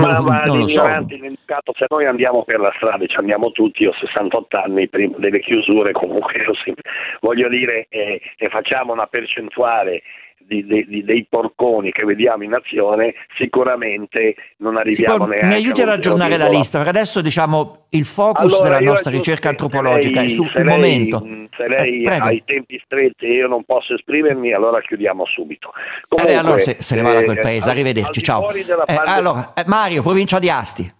ma, 0.00 0.20
ma 0.20 0.40
non 0.44 0.58
lo 0.58 0.66
so. 0.66 0.86
ineducato, 0.86 1.72
se 1.74 1.86
noi 1.88 2.04
andiamo 2.04 2.44
per 2.44 2.60
la 2.60 2.70
strada, 2.76 3.06
ci 3.06 3.16
andiamo 3.16 3.52
tutti, 3.52 3.86
ho 3.86 3.94
68 3.94 4.58
anni, 4.58 4.86
prima 4.88 5.16
delle 5.16 5.40
chiusure 5.40 5.92
comunque, 5.92 6.44
voglio 7.22 7.48
dire, 7.48 7.86
eh, 7.88 8.20
e 8.36 8.48
facciamo 8.50 8.92
una 8.92 9.06
percentuale 9.06 10.02
di, 10.46 10.64
di, 10.64 11.04
dei 11.04 11.26
porconi 11.28 11.90
che 11.92 12.04
vediamo 12.04 12.44
in 12.44 12.54
azione, 12.54 13.14
sicuramente 13.36 14.34
non 14.58 14.76
arriviamo 14.76 15.16
può, 15.16 15.26
neanche. 15.26 15.46
Mi 15.46 15.54
aiuti 15.54 15.82
a 15.82 15.86
ragionare 15.86 16.36
la 16.36 16.48
lista, 16.48 16.78
perché 16.78 16.96
adesso 16.96 17.20
diciamo 17.20 17.86
il 17.90 18.04
focus 18.04 18.52
allora, 18.52 18.78
della 18.78 18.90
nostra 18.90 19.10
ricerca 19.10 19.48
antropologica 19.48 20.20
lei, 20.20 20.30
è 20.30 20.34
sul 20.34 20.50
lei, 20.54 20.64
momento. 20.64 21.26
Se 21.56 21.68
lei 21.68 22.02
eh, 22.02 22.10
ha 22.10 22.30
i 22.30 22.42
tempi 22.44 22.80
stretti 22.84 23.26
e 23.26 23.34
io 23.34 23.48
non 23.48 23.64
posso 23.64 23.94
esprimermi, 23.94 24.52
allora 24.52 24.80
chiudiamo 24.80 25.24
subito. 25.26 25.72
Comunque, 26.08 26.34
eh, 26.34 26.36
allora 26.36 26.58
se, 26.58 26.76
se 26.80 26.94
ne 26.94 27.02
va 27.02 27.12
da 27.12 27.24
quel 27.24 27.40
paese, 27.40 27.68
eh, 27.68 27.70
arrivederci, 27.70 28.22
ciao. 28.22 28.50
Eh, 28.52 29.00
allora, 29.04 29.52
eh, 29.54 29.64
Mario, 29.66 30.02
provincia 30.02 30.38
di 30.38 30.50
Asti. 30.50 30.92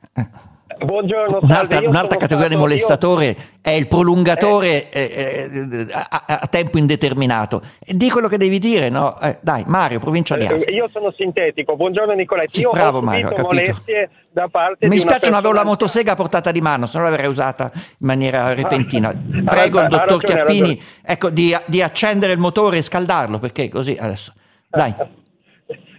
Buongiorno, 0.79 1.39
un'altra, 1.43 1.81
un'altra 1.81 2.17
categoria 2.17 2.49
di 2.49 2.57
molestatore 2.57 3.27
io... 3.27 3.35
è 3.61 3.71
il 3.71 3.87
prolungatore 3.87 4.91
eh. 4.91 5.49
Eh, 5.51 5.87
a, 5.93 6.25
a, 6.41 6.47
tempo 6.49 6.79
indeterminato. 6.79 7.63
Di 7.81 8.11
quello 8.11 8.29
che 8.29 8.37
devi 8.37 8.59
dire, 8.59 8.89
no? 8.89 9.19
Eh, 9.21 9.39
dai, 9.41 9.65
Mario, 9.67 10.01
provincia 10.01 10.37
di 10.37 10.47
Asti. 10.47 10.75
Io 10.75 10.89
sono 10.89 11.13
sintetico. 11.13 11.77
Buongiorno 11.77 12.13
Nicoletti. 12.13 12.61
Io 12.61 12.71
bravo 12.71 13.01
Mario, 13.01 13.31
ho 13.31 13.43
molestie 13.43 14.11
da 14.31 14.49
parte 14.49 14.89
Mi 14.89 14.99
spiace 14.99 15.29
non 15.29 15.39
avevo 15.39 15.55
la 15.55 15.65
motosega 15.65 16.13
a 16.13 16.17
portata 16.17 16.51
di 16.51 16.61
mano, 16.61 16.87
se 16.87 16.99
no 16.99 17.05
l'avrei 17.05 17.29
usata 17.29 17.71
in 17.75 18.07
maniera 18.07 18.53
repentina. 18.53 19.13
Prego 19.47 19.81
il 19.81 19.89
dottor 19.89 20.21
ragione, 20.21 20.45
Chiappini 20.45 20.83
ecco, 21.05 21.31
di, 21.31 21.57
di 21.67 21.83
accendere 21.83 22.33
il 22.33 22.39
motore 22.39 22.79
e 22.79 22.83
scaldarlo, 22.83 23.39
perché 23.39 23.69
così 23.69 23.97
adesso. 23.99 24.33
Dai. 24.69 24.95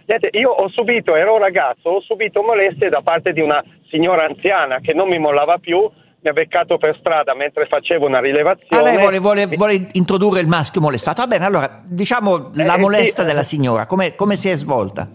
Niente, 0.06 0.28
io 0.38 0.50
ho 0.50 0.68
subito, 0.68 1.16
ero 1.16 1.36
ragazzo, 1.36 1.88
ho 1.88 2.00
subito 2.00 2.40
molestie 2.40 2.88
da 2.88 3.00
parte 3.02 3.32
di 3.32 3.40
una 3.40 3.62
signora 3.88 4.24
anziana 4.24 4.78
che 4.80 4.92
non 4.92 5.08
mi 5.08 5.18
mollava 5.18 5.58
più, 5.58 5.78
mi 5.78 6.30
ha 6.30 6.32
beccato 6.32 6.76
per 6.78 6.96
strada 6.98 7.34
mentre 7.34 7.66
facevo 7.66 8.06
una 8.06 8.20
rilevazione. 8.20 8.82
Ah, 8.82 8.92
lei 8.92 8.98
vuole, 8.98 9.18
vuole, 9.18 9.46
vuole 9.46 9.86
introdurre 9.92 10.40
il 10.40 10.48
maschio 10.48 10.80
molestato. 10.80 11.22
Va 11.22 11.28
bene, 11.28 11.44
allora 11.44 11.82
diciamo 11.84 12.52
eh, 12.54 12.64
la 12.64 12.78
molesta 12.78 13.22
sì. 13.22 13.28
della 13.28 13.42
signora, 13.42 13.86
come, 13.86 14.14
come, 14.14 14.36
si 14.36 14.48
è 14.48 14.54
svolta? 14.54 15.08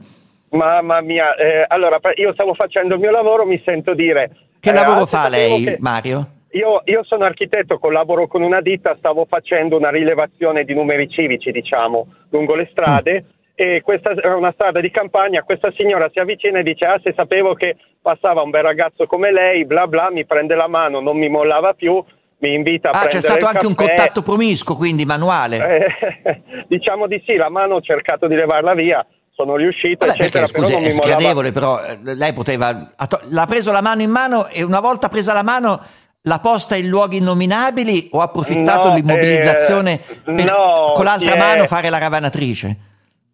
Mamma 0.50 1.02
mia, 1.02 1.36
eh, 1.36 1.66
allora 1.68 2.00
io 2.16 2.34
stavo 2.34 2.54
facendo 2.54 2.96
il 2.96 3.00
mio 3.00 3.12
lavoro, 3.12 3.46
mi 3.46 3.62
sento 3.64 3.94
dire... 3.94 4.32
Che 4.60 4.70
eh, 4.70 4.74
lavoro 4.74 5.06
fa 5.06 5.28
lei. 5.28 5.76
Mario? 5.80 6.28
Io, 6.52 6.82
io, 6.86 7.04
sono 7.06 7.24
architetto, 7.24 7.80
collaboro 7.80 8.28
con 8.28 8.42
una 8.42 8.62
ditta, 8.62 8.96
stavo 8.98 9.26
facendo 9.26 9.78
una 9.78 9.90
rilevazione 9.90 10.66
di 10.66 10.74
numeri 10.74 11.10
civici, 11.10 11.52
diciamo, 11.52 12.08
lungo 12.30 12.56
le 12.56 12.68
strade. 12.72 13.22
Mm 13.22 13.40
e 13.62 13.82
questa 13.84 14.14
è 14.14 14.28
una 14.28 14.52
strada 14.54 14.80
di 14.80 14.90
campagna, 14.90 15.44
questa 15.44 15.72
signora 15.78 16.10
si 16.12 16.18
avvicina 16.18 16.58
e 16.58 16.64
dice 16.64 16.86
ah 16.86 17.00
se 17.04 17.14
sapevo 17.16 17.54
che 17.54 17.78
passava 18.02 18.42
un 18.42 18.50
bel 18.50 18.64
ragazzo 18.64 19.06
come 19.06 19.32
lei, 19.32 19.66
bla 19.66 19.86
bla, 19.86 20.10
mi 20.10 20.26
prende 20.26 20.56
la 20.56 20.68
mano, 20.68 21.00
non 21.00 21.16
mi 21.16 21.30
mollava 21.30 21.74
più, 21.74 22.04
mi 22.40 22.56
invita 22.56 22.90
a 22.90 22.92
ah, 22.92 23.06
prendere 23.06 23.20
c'è 23.20 23.28
stato 23.28 23.46
anche 23.46 23.60
caffè. 23.60 23.68
un 23.68 23.76
contatto 23.76 24.24
promiscuo, 24.24 24.76
quindi 24.76 25.06
manuale? 25.06 25.58
Eh, 25.60 26.42
diciamo 26.68 27.06
di 27.06 27.22
sì, 27.24 27.36
la 27.36 27.50
mano 27.50 27.76
ho 27.76 27.82
cercato 27.82 28.26
di 28.26 28.34
levarla 28.34 28.74
via, 28.74 29.06
sono 29.30 29.56
riuscito, 29.56 30.08
Vabbè, 30.08 30.20
eccetera, 30.20 30.48
perché, 30.48 30.62
scusi, 30.62 30.74
però 30.74 30.88
è 30.88 30.90
sgradevole, 30.90 31.52
però 31.52 31.80
lei 32.02 32.34
poteva... 32.34 32.92
L'ha 33.30 33.46
preso 33.46 33.72
la 33.72 33.82
mano 33.82 34.02
in 34.02 34.10
mano 34.10 34.48
e 34.48 34.64
una 34.64 34.80
volta 34.80 35.08
presa 35.08 35.34
la 35.34 35.44
mano 35.44 35.80
l'ha 36.24 36.40
posta 36.40 36.76
in 36.76 36.88
luoghi 36.88 37.18
innominabili 37.18 38.10
o 38.12 38.22
ha 38.22 38.24
approfittato 38.24 38.88
no, 38.88 38.96
dell'immobilizzazione 38.96 39.94
eh, 39.94 40.34
per 40.34 40.46
no, 40.46 40.94
con 40.96 41.06
l'altra 41.06 41.36
mano 41.36 41.68
fare 41.68 41.92
la 41.92 42.00
ravanatrice? 42.00 42.90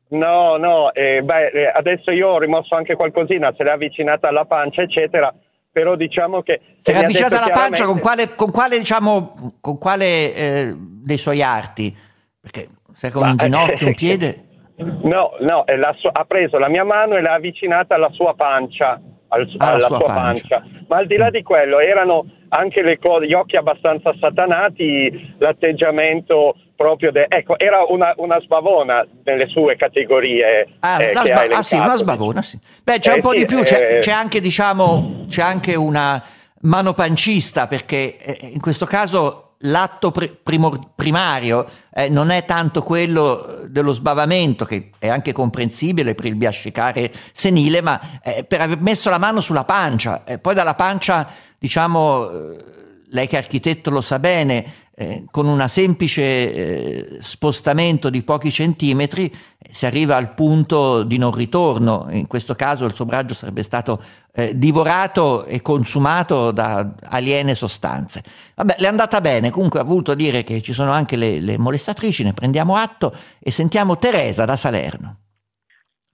No, 0.10 0.56
no, 0.56 0.94
eh, 0.94 1.22
beh, 1.22 1.48
eh, 1.48 1.72
adesso 1.74 2.12
io 2.12 2.30
ho 2.30 2.40
rimosso 2.40 2.76
anche 2.76 2.96
qualcosina, 2.96 3.54
se 3.58 3.64
l'è 3.64 3.72
avvicinata 3.72 4.30
alla 4.30 4.46
pancia, 4.46 4.82
eccetera, 4.82 5.34
però 5.70 5.96
diciamo 5.96 6.42
che... 6.44 6.62
Se 6.78 6.94
l'è 6.94 7.00
avvicinata 7.00 7.44
alla 7.44 7.54
pancia 7.54 7.86
con 7.86 8.00
quale, 8.00 8.34
con 8.34 8.52
quale 8.52 8.78
diciamo, 8.78 9.58
con 9.60 9.78
quale 9.78 10.34
eh, 10.34 10.74
dei 10.78 11.18
suoi 11.18 11.42
arti? 11.42 11.96
Perché 12.40 12.70
se 12.94 13.12
con 13.12 13.28
un 13.28 13.36
ginocchio, 13.36 13.88
un 13.88 13.94
piede... 13.96 14.44
No, 14.78 15.32
no, 15.40 15.66
sua, 15.98 16.12
ha 16.14 16.24
preso 16.26 16.60
la 16.60 16.70
mia 16.70 16.84
mano 16.84 17.16
e 17.16 17.22
l'ha 17.22 17.34
avvicinata 17.34 17.96
alla 17.96 18.12
sua 18.12 18.36
pancia, 18.36 19.02
al, 19.30 19.56
alla, 19.58 19.72
alla 19.74 19.88
sua, 19.88 19.98
sua 19.98 20.06
pancia. 20.06 20.60
pancia. 20.60 20.86
Ma 20.88 20.98
al 20.98 21.08
di 21.08 21.18
là 21.18 21.32
di 21.32 21.42
quello 21.42 21.80
erano 21.80 22.26
anche 22.50 22.82
le 22.82 22.98
gli 23.26 23.34
occhi 23.34 23.56
abbastanza 23.56 24.14
satanati, 24.20 25.36
l'atteggiamento 25.38 26.56
proprio, 26.76 27.12
de, 27.12 27.26
ecco, 27.28 27.58
era 27.58 27.84
una, 27.88 28.14
una, 28.18 28.40
sbavona 28.40 29.06
nelle 29.24 29.48
sue 29.48 29.76
categorie. 29.76 30.68
Ah, 30.80 31.02
eh, 31.02 31.14
sba- 31.14 31.58
ah 31.58 31.62
sì, 31.64 31.76
una 31.76 31.96
sbavona, 31.96 32.42
sì. 32.42 32.58
Beh, 32.84 33.00
c'è 33.00 33.12
eh, 33.12 33.16
un 33.16 33.22
po' 33.22 33.32
sì, 33.32 33.40
di 33.40 33.46
più, 33.46 33.62
c'è, 33.64 33.96
eh, 33.96 33.98
c'è, 34.00 34.12
anche, 34.12 34.40
diciamo, 34.40 35.26
c'è 35.28 35.42
anche 35.42 35.76
una 35.76 36.24
mano 36.62 36.94
pancista, 36.94 37.68
perché 37.68 38.18
eh, 38.18 38.38
in 38.54 38.60
questo 38.60 38.86
caso 38.86 39.47
l'atto 39.62 40.12
primo, 40.12 40.92
primario 40.94 41.68
eh, 41.94 42.10
non 42.10 42.30
è 42.30 42.46
tanto 42.46 42.84
quello 42.84 43.66
dello 43.68 43.92
sbavamento, 43.92 44.66
che 44.66 44.92
è 45.00 45.08
anche 45.08 45.34
comprensibile 45.34 46.14
per 46.16 46.26
il 46.26 46.36
biascicare 46.36 47.12
senile, 47.32 47.82
ma 47.82 48.00
eh, 48.22 48.44
per 48.44 48.62
aver 48.62 48.80
messo 48.80 49.10
la 49.10 49.18
mano 49.18 49.40
sulla 49.40 49.64
pancia. 49.64 50.24
Eh, 50.24 50.38
poi 50.38 50.54
dalla 50.54 50.76
pancia, 50.76 51.28
diciamo, 51.58 52.30
eh, 52.30 52.66
lei 53.10 53.28
che 53.28 53.38
architetto 53.38 53.90
lo 53.90 54.02
sa 54.02 54.20
bene, 54.20 54.87
eh, 55.00 55.26
con 55.30 55.46
un 55.46 55.64
semplice 55.68 56.24
eh, 56.24 57.18
spostamento 57.20 58.10
di 58.10 58.24
pochi 58.24 58.50
centimetri 58.50 59.32
si 59.70 59.86
arriva 59.86 60.16
al 60.16 60.34
punto 60.34 61.04
di 61.04 61.20
non 61.20 61.32
ritorno. 61.32 62.08
In 62.10 62.26
questo 62.26 62.56
caso 62.56 62.86
il 62.86 62.96
suo 62.96 63.06
braccio 63.06 63.36
sarebbe 63.36 63.62
stato 63.62 64.02
eh, 64.34 64.58
divorato 64.58 65.46
e 65.46 65.62
consumato 65.62 66.50
da 66.50 66.96
aliene 67.04 67.54
sostanze. 67.54 68.24
Vabbè, 68.56 68.78
le 68.80 68.86
è 68.86 68.90
andata 68.90 69.22
bene, 69.22 69.52
comunque 69.52 69.80
ha 69.80 69.84
voluto 69.84 70.16
dire 70.16 70.44
che 70.44 70.64
ci 70.64 70.74
sono 70.74 70.92
anche 70.92 71.16
le, 71.16 71.42
le 71.42 71.60
molestatrici, 71.60 72.24
ne 72.24 72.34
prendiamo 72.34 72.76
atto 72.76 73.14
e 73.38 73.52
sentiamo 73.52 74.00
Teresa 74.00 74.46
da 74.46 74.56
Salerno. 74.56 75.18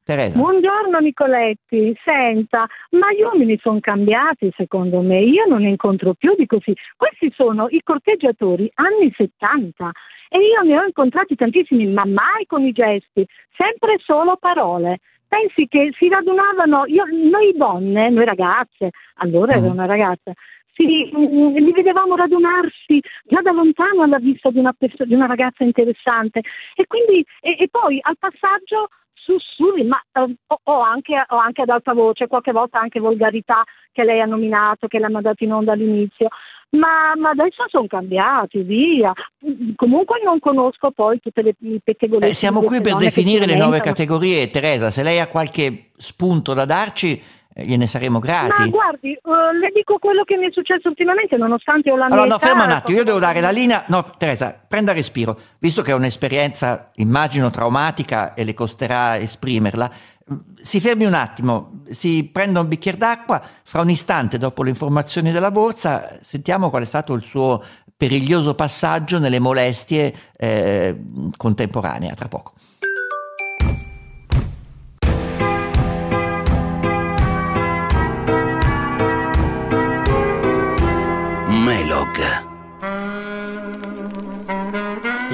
Teresa. 0.03 0.37
Buongiorno 0.37 0.99
Nicoletti, 0.99 1.97
senta, 2.03 2.67
ma 2.91 3.13
gli 3.13 3.21
uomini 3.21 3.57
sono 3.61 3.79
cambiati 3.79 4.51
secondo 4.53 4.99
me, 4.99 5.21
io 5.21 5.45
non 5.47 5.61
ne 5.61 5.69
incontro 5.69 6.13
più 6.13 6.35
di 6.35 6.45
così. 6.45 6.75
Questi 6.97 7.31
sono 7.33 7.67
i 7.69 7.81
corteggiatori 7.81 8.69
anni 8.75 9.13
70 9.15 9.91
e 10.27 10.37
io 10.39 10.61
ne 10.63 10.77
ho 10.77 10.85
incontrati 10.85 11.35
tantissimi, 11.35 11.87
ma 11.87 12.03
mai 12.05 12.45
con 12.47 12.65
i 12.65 12.73
gesti, 12.73 13.25
sempre 13.55 13.95
solo 14.03 14.35
parole. 14.37 14.99
Pensi 15.25 15.67
che 15.67 15.93
si 15.97 16.09
radunavano, 16.09 16.83
io, 16.85 17.05
noi 17.05 17.53
donne, 17.55 18.09
noi 18.09 18.25
ragazze, 18.25 18.89
allora 19.15 19.53
ero 19.53 19.69
mm. 19.69 19.71
una 19.71 19.85
ragazza, 19.85 20.33
si, 20.73 20.85
li 20.85 21.71
vedevamo 21.71 22.15
radunarsi 22.15 22.99
già 23.23 23.41
da 23.41 23.51
lontano 23.51 24.03
alla 24.03 24.19
vista 24.19 24.49
di 24.49 24.59
una, 24.59 24.73
perso- 24.73 25.05
di 25.05 25.13
una 25.13 25.27
ragazza 25.27 25.63
interessante 25.63 26.41
e 26.75 26.85
quindi 26.87 27.25
e, 27.39 27.55
e 27.59 27.67
poi 27.69 27.99
al 28.01 28.17
passaggio 28.17 28.89
sussurri, 29.23 29.83
ma 29.83 30.01
eh, 30.11 30.35
ho, 30.63 30.79
anche, 30.79 31.13
ho, 31.27 31.37
anche, 31.37 31.61
ad 31.61 31.69
alta 31.69 31.93
voce, 31.93 32.27
qualche 32.27 32.51
volta 32.51 32.79
anche 32.79 32.99
volgarità 32.99 33.63
che 33.91 34.03
lei 34.03 34.19
ha 34.19 34.25
nominato, 34.25 34.87
che 34.87 34.99
l'ha 34.99 35.09
mandato 35.09 35.43
in 35.43 35.53
onda 35.53 35.73
all'inizio. 35.73 36.27
Ma, 36.71 37.13
ma 37.15 37.29
adesso 37.29 37.65
sono 37.67 37.85
cambiati, 37.85 38.61
via. 38.63 39.13
Comunque 39.75 40.19
non 40.23 40.39
conosco 40.39 40.89
poi 40.89 41.19
tutte 41.19 41.43
le, 41.43 41.53
le 41.59 41.79
pettegolezze. 41.83 42.31
Eh, 42.31 42.33
siamo 42.33 42.61
qui 42.61 42.81
per 42.81 42.95
definire 42.95 43.45
le 43.45 43.55
nuove 43.55 43.79
categorie. 43.79 44.49
Teresa, 44.49 44.89
se 44.89 45.03
lei 45.03 45.19
ha 45.19 45.27
qualche 45.27 45.91
spunto 45.95 46.55
da 46.55 46.65
darci, 46.65 47.21
gliene 47.53 47.87
saremo 47.87 48.19
grati. 48.19 48.61
Ma 48.61 48.67
guardi, 48.67 49.17
uh, 49.21 49.31
le 49.59 49.71
dico 49.73 49.97
quello 49.99 50.23
che 50.23 50.37
mi 50.37 50.47
è 50.47 50.51
successo 50.51 50.87
ultimamente, 50.87 51.37
nonostante 51.37 51.91
ho 51.91 51.95
la 51.95 52.07
mia 52.07 52.15
Allora, 52.15 52.29
no, 52.29 52.39
ferma 52.39 52.65
un 52.65 52.71
attimo, 52.71 52.97
io 52.97 53.03
devo 53.03 53.19
dare 53.19 53.41
la 53.41 53.51
linea. 53.51 53.83
No, 53.87 54.03
Teresa, 54.17 54.59
prenda 54.67 54.93
respiro. 54.93 55.37
Visto 55.59 55.81
che 55.81 55.91
è 55.91 55.93
un'esperienza, 55.93 56.89
immagino, 56.95 57.49
traumatica 57.49 58.33
e 58.33 58.43
le 58.43 58.53
costerà 58.53 59.17
esprimerla, 59.17 59.91
si 60.55 60.79
fermi 60.79 61.05
un 61.05 61.13
attimo, 61.13 61.81
si 61.85 62.29
prenda 62.31 62.61
un 62.61 62.67
bicchiere 62.67 62.97
d'acqua, 62.97 63.41
fra 63.63 63.81
un 63.81 63.89
istante, 63.89 64.37
dopo 64.37 64.63
le 64.63 64.69
informazioni 64.69 65.31
della 65.31 65.51
borsa, 65.51 66.17
sentiamo 66.21 66.69
qual 66.69 66.83
è 66.83 66.85
stato 66.85 67.13
il 67.13 67.23
suo 67.23 67.61
periglioso 67.95 68.55
passaggio 68.55 69.19
nelle 69.19 69.39
molestie 69.39 70.13
eh, 70.37 70.97
contemporanee. 71.37 72.13
Tra 72.15 72.27
poco. 72.27 72.53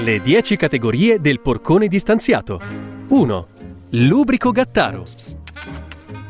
Le 0.01 0.21
10 0.21 0.55
categorie 0.55 1.19
del 1.19 1.41
porcone 1.41 1.89
distanziato. 1.89 2.61
1. 3.09 3.47
Lubrico 3.89 4.51
gattaro. 4.51 5.03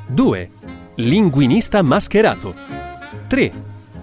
2. 0.08 0.52
Linguinista 0.96 1.84
mascherato. 1.84 2.56
3. 3.28 3.52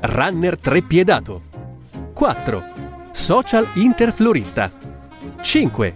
Runner 0.02 0.56
trepiedato. 0.56 1.42
4. 2.12 2.64
Social 3.10 3.66
interflorista. 3.74 4.70
5. 5.40 5.94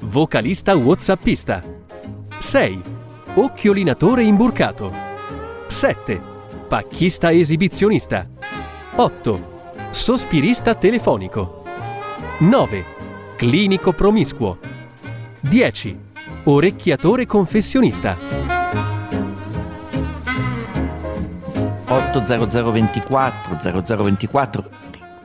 Vocalista 0.00 0.74
whatsappista. 0.74 1.62
6. 2.38 2.80
Occhiolinatore 3.34 4.24
imburcato. 4.24 4.92
7. 5.68 6.20
Pacchista 6.66 7.30
esibizionista. 7.30 8.28
8. 8.96 9.50
Sospirista 9.90 10.74
telefonico. 10.74 11.62
9 12.40 13.01
clinico 13.42 13.92
promiscuo. 13.92 14.56
10. 15.40 15.98
Orecchiatore 16.44 17.26
confessionista. 17.26 18.16
80024 21.88 23.58
0024 23.58 24.70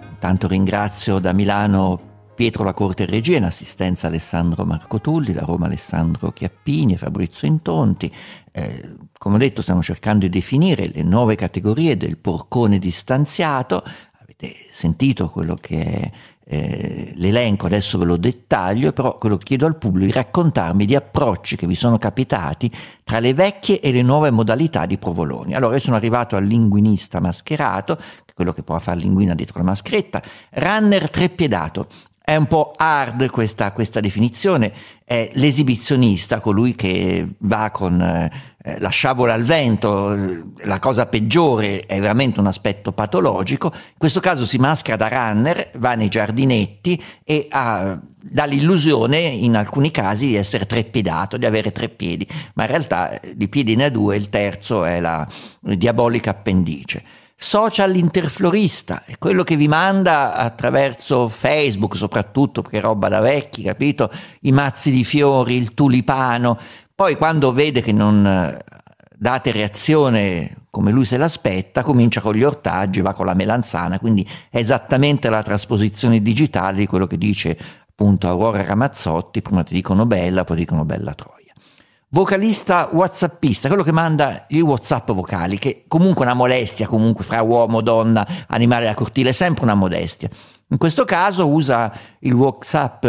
Intanto 0.09 0.47
ringrazio 0.47 1.19
da 1.19 1.31
Milano 1.31 2.31
Pietro 2.33 2.63
La 2.63 2.73
Corte 2.73 3.05
Regia, 3.05 3.37
in 3.37 3.43
assistenza 3.43 4.07
Alessandro 4.07 4.65
Marco 4.65 4.99
Tulli, 4.99 5.31
da 5.31 5.45
Roma 5.45 5.67
Alessandro 5.67 6.31
Chiappini 6.31 6.93
e 6.93 6.97
Fabrizio 6.97 7.47
Intonti. 7.47 8.11
Eh, 8.51 8.95
come 9.15 9.35
ho 9.35 9.37
detto 9.39 9.61
stiamo 9.61 9.83
cercando 9.83 10.25
di 10.25 10.29
definire 10.29 10.87
le 10.87 11.03
nuove 11.03 11.35
categorie 11.35 11.95
del 11.97 12.17
porcone 12.17 12.79
distanziato. 12.79 13.83
Avete 14.19 14.55
sentito 14.71 15.29
quello 15.29 15.53
che 15.53 15.83
è 15.83 16.11
eh, 16.49 17.11
l'elenco 17.15 17.65
adesso 17.65 17.97
ve 17.97 18.05
lo 18.05 18.15
dettaglio, 18.15 18.93
però 18.93 19.17
quello 19.17 19.35
che 19.37 19.43
chiedo 19.43 19.65
al 19.65 19.77
pubblico 19.77 20.05
è 20.05 20.07
di 20.07 20.13
raccontarmi 20.13 20.85
di 20.85 20.95
approcci 20.95 21.57
che 21.57 21.67
vi 21.67 21.75
sono 21.75 21.97
capitati 21.97 22.71
tra 23.03 23.19
le 23.19 23.33
vecchie 23.33 23.81
e 23.81 23.91
le 23.91 24.01
nuove 24.01 24.31
modalità 24.31 24.85
di 24.85 24.97
provoloni. 24.97 25.55
Allora 25.55 25.75
io 25.75 25.81
sono 25.81 25.97
arrivato 25.97 26.37
al 26.37 26.45
linguinista 26.45 27.19
mascherato, 27.19 27.97
quello 28.33 28.53
che 28.53 28.63
può 28.63 28.77
fare 28.79 28.99
linguina 28.99 29.35
dietro 29.35 29.57
la 29.57 29.65
mascheretta, 29.65 30.21
runner 30.51 31.09
trepiedato. 31.09 31.87
È 32.23 32.35
un 32.35 32.45
po' 32.45 32.73
hard 32.75 33.29
questa, 33.29 33.71
questa 33.71 33.99
definizione, 33.99 34.71
è 35.03 35.29
l'esibizionista, 35.33 36.39
colui 36.39 36.75
che 36.75 37.25
va 37.39 37.71
con 37.71 37.99
eh, 38.01 38.31
la 38.79 38.89
sciabola 38.89 39.33
al 39.33 39.43
vento, 39.43 40.15
la 40.63 40.79
cosa 40.79 41.05
peggiore 41.05 41.81
è 41.81 41.99
veramente 41.99 42.39
un 42.39 42.47
aspetto 42.47 42.91
patologico, 42.91 43.71
in 43.73 43.97
questo 43.97 44.19
caso 44.19 44.45
si 44.45 44.57
maschera 44.57 44.97
da 44.97 45.07
runner, 45.07 45.71
va 45.77 45.95
nei 45.95 46.09
giardinetti 46.09 47.01
e 47.23 47.47
ha, 47.49 47.99
dà 48.15 48.45
l'illusione 48.45 49.19
in 49.19 49.55
alcuni 49.55 49.91
casi 49.91 50.27
di 50.27 50.35
essere 50.35 50.65
treppidato, 50.65 51.37
di 51.37 51.45
avere 51.45 51.71
tre 51.71 51.89
piedi, 51.89 52.27
ma 52.55 52.63
in 52.63 52.69
realtà 52.69 53.19
eh, 53.19 53.35
di 53.35 53.47
piedi 53.47 53.75
ne 53.75 53.85
ha 53.85 53.89
due, 53.89 54.15
il 54.15 54.29
terzo 54.29 54.83
è 54.83 54.99
la 54.99 55.27
diabolica 55.61 56.31
appendice 56.31 57.03
social 57.39 57.95
interflorista, 57.95 59.03
è 59.05 59.19
quello 59.19 59.43
che 59.43 59.55
vi 59.55 59.67
manda 59.67 60.33
attraverso 60.33 61.29
Facebook, 61.29 61.95
soprattutto 61.95 62.63
perché 62.63 62.79
è 62.79 62.81
roba 62.81 63.09
da 63.09 63.19
vecchi, 63.19 63.61
capito? 63.61 64.09
I 64.41 64.51
mazzi 64.51 64.89
di 64.89 65.03
fiori, 65.03 65.55
il 65.55 65.75
tulipano. 65.75 66.57
Poi 66.97 67.15
quando 67.15 67.51
vede 67.51 67.81
che 67.83 67.91
non 67.91 68.25
eh, 68.25 68.57
date 69.15 69.51
reazione 69.51 70.63
come 70.71 70.89
lui 70.89 71.05
se 71.05 71.17
l'aspetta, 71.17 71.83
comincia 71.83 72.21
con 72.21 72.33
gli 72.33 72.41
ortaggi, 72.41 73.01
va 73.01 73.13
con 73.13 73.27
la 73.27 73.35
melanzana, 73.35 73.99
quindi 73.99 74.27
è 74.49 74.57
esattamente 74.57 75.29
la 75.29 75.43
trasposizione 75.43 76.19
digitale 76.21 76.77
di 76.77 76.87
quello 76.87 77.05
che 77.05 77.19
dice 77.19 77.55
appunto 77.87 78.27
Aurora 78.27 78.63
Ramazzotti, 78.63 79.43
prima 79.43 79.61
ti 79.61 79.75
dicono 79.75 80.07
bella, 80.07 80.43
poi 80.43 80.57
dicono 80.57 80.85
bella 80.85 81.13
Troia 81.13 81.53
vocalista 82.09 82.89
whatsappista, 82.91 83.67
quello 83.67 83.83
che 83.83 83.91
manda 83.91 84.45
gli 84.47 84.59
whatsapp 84.59 85.11
vocali, 85.11 85.59
che 85.59 85.83
comunque 85.87 86.23
è 86.23 86.27
una 86.27 86.35
molestia, 86.35 86.87
comunque 86.87 87.23
fra 87.23 87.43
uomo, 87.43 87.81
donna, 87.81 88.25
animale 88.47 88.85
da 88.85 88.95
cortile, 88.95 89.29
è 89.29 89.33
sempre 89.33 89.65
una 89.65 89.75
modestia. 89.75 90.29
In 90.69 90.77
questo 90.77 91.05
caso 91.05 91.47
usa 91.47 91.93
il 92.19 92.33
WhatsApp 92.33 93.05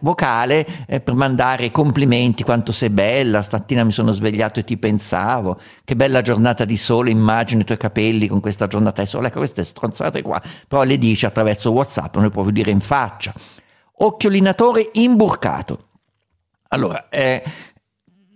vocale 0.00 0.66
eh, 0.86 1.00
per 1.00 1.12
mandare 1.12 1.70
complimenti, 1.70 2.42
quanto 2.42 2.72
sei 2.72 2.88
bella, 2.88 3.42
stamattina 3.42 3.84
mi 3.84 3.90
sono 3.90 4.10
svegliato 4.10 4.60
e 4.60 4.64
ti 4.64 4.78
pensavo, 4.78 5.60
che 5.84 5.96
bella 5.96 6.22
giornata 6.22 6.64
di 6.64 6.78
sole, 6.78 7.10
immagino 7.10 7.60
i 7.60 7.64
tuoi 7.64 7.76
capelli 7.76 8.26
con 8.26 8.40
questa 8.40 8.68
giornata 8.68 9.02
di 9.02 9.08
sole, 9.08 9.26
ecco 9.26 9.38
queste 9.40 9.64
stronzate 9.64 10.22
qua, 10.22 10.40
però 10.66 10.82
le 10.84 10.96
dice 10.96 11.26
attraverso 11.26 11.72
WhatsApp, 11.72 12.14
non 12.14 12.24
le 12.24 12.30
può 12.30 12.48
dire 12.48 12.70
in 12.70 12.80
faccia. 12.80 13.34
Occhiolinatore 13.96 14.88
imburcato 14.94 15.88
Allora, 16.68 17.10
eh, 17.10 17.42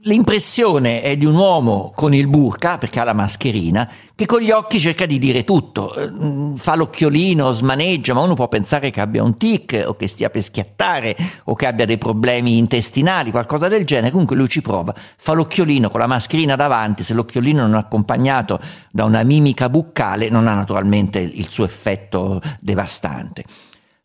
L'impressione 0.08 1.02
è 1.02 1.18
di 1.18 1.26
un 1.26 1.34
uomo 1.34 1.92
con 1.94 2.14
il 2.14 2.28
burka, 2.28 2.78
perché 2.78 2.98
ha 2.98 3.04
la 3.04 3.12
mascherina, 3.12 3.86
che 4.14 4.24
con 4.24 4.40
gli 4.40 4.50
occhi 4.50 4.80
cerca 4.80 5.04
di 5.04 5.18
dire 5.18 5.44
tutto, 5.44 5.94
eh, 5.94 6.56
fa 6.56 6.76
l'occhiolino, 6.76 7.52
smaneggia, 7.52 8.14
ma 8.14 8.22
uno 8.22 8.32
può 8.32 8.48
pensare 8.48 8.90
che 8.90 9.02
abbia 9.02 9.22
un 9.22 9.36
tic 9.36 9.84
o 9.86 9.96
che 9.96 10.08
stia 10.08 10.30
per 10.30 10.42
schiattare 10.42 11.14
o 11.44 11.54
che 11.54 11.66
abbia 11.66 11.84
dei 11.84 11.98
problemi 11.98 12.56
intestinali, 12.56 13.30
qualcosa 13.30 13.68
del 13.68 13.84
genere. 13.84 14.10
Comunque 14.10 14.34
lui 14.34 14.48
ci 14.48 14.62
prova, 14.62 14.94
fa 14.96 15.34
l'occhiolino 15.34 15.90
con 15.90 16.00
la 16.00 16.06
mascherina 16.06 16.56
davanti, 16.56 17.02
se 17.02 17.12
l'occhiolino 17.12 17.66
non 17.66 17.74
è 17.74 17.78
accompagnato 17.78 18.58
da 18.90 19.04
una 19.04 19.22
mimica 19.24 19.68
buccale 19.68 20.30
non 20.30 20.48
ha 20.48 20.54
naturalmente 20.54 21.18
il 21.18 21.50
suo 21.50 21.66
effetto 21.66 22.40
devastante. 22.60 23.44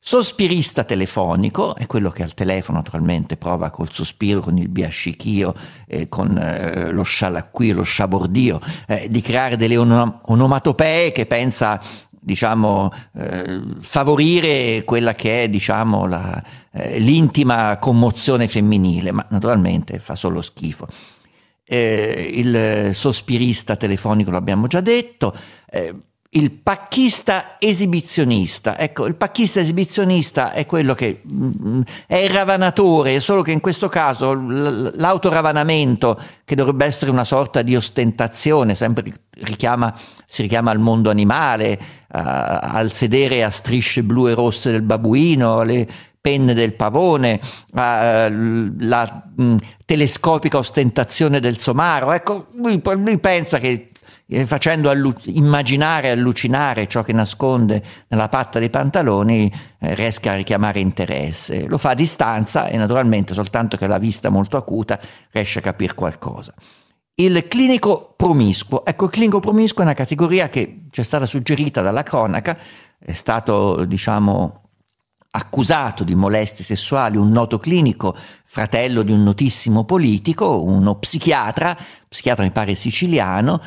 Sospirista 0.06 0.84
telefonico 0.84 1.78
è 1.78 1.86
quello 1.86 2.10
che 2.10 2.24
al 2.24 2.34
telefono 2.34 2.80
naturalmente 2.80 3.38
prova 3.38 3.70
col 3.70 3.90
sospiro, 3.90 4.42
con 4.42 4.58
il 4.58 4.68
biascichio, 4.68 5.56
eh, 5.88 6.10
con 6.10 6.38
eh, 6.38 6.92
lo 6.92 7.04
scialacquio, 7.04 7.74
lo 7.74 7.84
sciabordio, 7.84 8.60
eh, 8.86 9.08
di 9.10 9.22
creare 9.22 9.56
delle 9.56 9.78
onom- 9.78 10.20
onomatopee 10.26 11.14
che 11.14 11.26
pensa 11.26 11.80
diciamo, 12.10 12.92
eh, 13.16 13.62
favorire 13.80 14.84
quella 14.84 15.16
che 15.16 15.44
è 15.44 15.48
diciamo, 15.50 16.06
la, 16.06 16.44
eh, 16.74 17.00
l'intima 17.00 17.78
commozione 17.78 18.50
femminile, 18.50 19.14
ma 19.14 19.26
naturalmente 19.30 20.00
fa 20.00 20.16
solo 20.16 20.42
schifo. 20.42 20.86
Eh, 21.64 22.30
il 22.34 22.94
sospirista 22.94 23.78
telefonico 23.78 24.32
l'abbiamo 24.32 24.68
già 24.68 24.82
detto 24.82 25.34
il 26.36 26.52
pacchista 26.52 27.58
esibizionista. 27.60 28.78
Ecco, 28.78 29.06
il 29.06 29.16
pacchista 29.16 29.60
esibizionista 29.60 30.52
è 30.52 30.66
quello 30.66 30.94
che 30.96 31.22
mh, 31.24 31.68
mm, 31.68 31.82
è 32.08 32.18
il 32.18 32.30
ravanatore, 32.30 33.20
solo 33.20 33.42
che 33.42 33.52
in 33.52 33.60
questo 33.60 33.90
caso 33.90 34.34
l'autoravanamento, 34.34 36.20
che 36.46 36.56
dovrebbe 36.56 36.86
essere 36.86 37.12
una 37.12 37.24
sorta 37.24 37.62
di 37.62 37.76
ostentazione, 37.76 38.74
sempre 38.76 39.12
richiama, 39.42 39.94
si 40.26 40.42
richiama 40.42 40.72
al 40.72 40.80
mondo 40.80 41.10
animale, 41.10 41.80
uh, 41.82 42.20
al 42.20 42.92
sedere 42.92 43.44
a 43.44 43.50
strisce 43.50 44.04
blu 44.04 44.28
e 44.28 44.34
rosse 44.34 44.72
del 44.72 44.82
babuino, 44.82 45.60
alle 45.60 45.88
penne 46.20 46.54
del 46.54 46.74
pavone, 46.74 47.40
uh, 47.42 47.78
la 47.78 49.24
mh, 49.36 49.44
mm, 49.44 49.58
telescopica 49.86 50.58
ostentazione 50.58 51.40
del 51.40 51.60
somaro. 51.60 52.12
Ecco, 52.12 52.48
lui, 52.56 52.82
lui 52.84 53.20
pensa 53.20 53.60
che 53.60 53.90
facendo 54.46 54.90
allu- 54.90 55.14
immaginare, 55.26 56.10
allucinare 56.10 56.88
ciò 56.88 57.04
che 57.04 57.14
nasconde 57.14 57.84
nella 58.08 58.30
patta 58.30 58.60
dei 58.60 58.70
pantaloni, 58.70 59.52
eh, 59.80 59.96
riesca 59.96 60.32
a 60.32 60.36
richiamare 60.36 60.80
interesse. 60.80 61.68
Lo 61.68 61.78
fa 61.78 61.92
a 61.92 61.96
distanza 61.96 62.68
e 62.68 62.78
naturalmente 62.78 63.34
soltanto 63.34 63.78
che 63.78 63.88
la 63.88 63.98
vista 63.98 64.30
molto 64.30 64.58
acuta 64.58 65.00
riesce 65.32 65.60
a 65.60 65.62
capire 65.62 65.94
qualcosa. 65.94 66.54
Il 67.16 67.48
clinico 67.48 68.14
promiscuo. 68.18 68.84
Ecco, 68.84 69.06
il 69.06 69.12
clinico 69.12 69.40
promiscuo 69.40 69.84
è 69.84 69.86
una 69.86 69.94
categoria 69.94 70.50
che 70.50 70.86
ci 70.90 71.02
è 71.02 71.04
stata 71.04 71.28
suggerita 71.28 71.82
dalla 71.82 72.02
cronaca, 72.02 72.58
è 72.98 73.12
stato, 73.12 73.86
diciamo, 73.86 74.64
accusato 75.36 76.04
di 76.04 76.14
molestie 76.14 76.64
sessuali 76.64 77.18
un 77.18 77.30
noto 77.30 77.58
clinico, 77.58 78.16
fratello 78.46 79.02
di 79.02 79.12
un 79.12 79.24
notissimo 79.24 79.84
politico, 79.84 80.64
uno 80.64 80.96
psichiatra, 80.96 81.76
psichiatra 82.08 82.44
mi 82.44 82.52
pare 82.52 82.76
siciliano, 82.76 83.60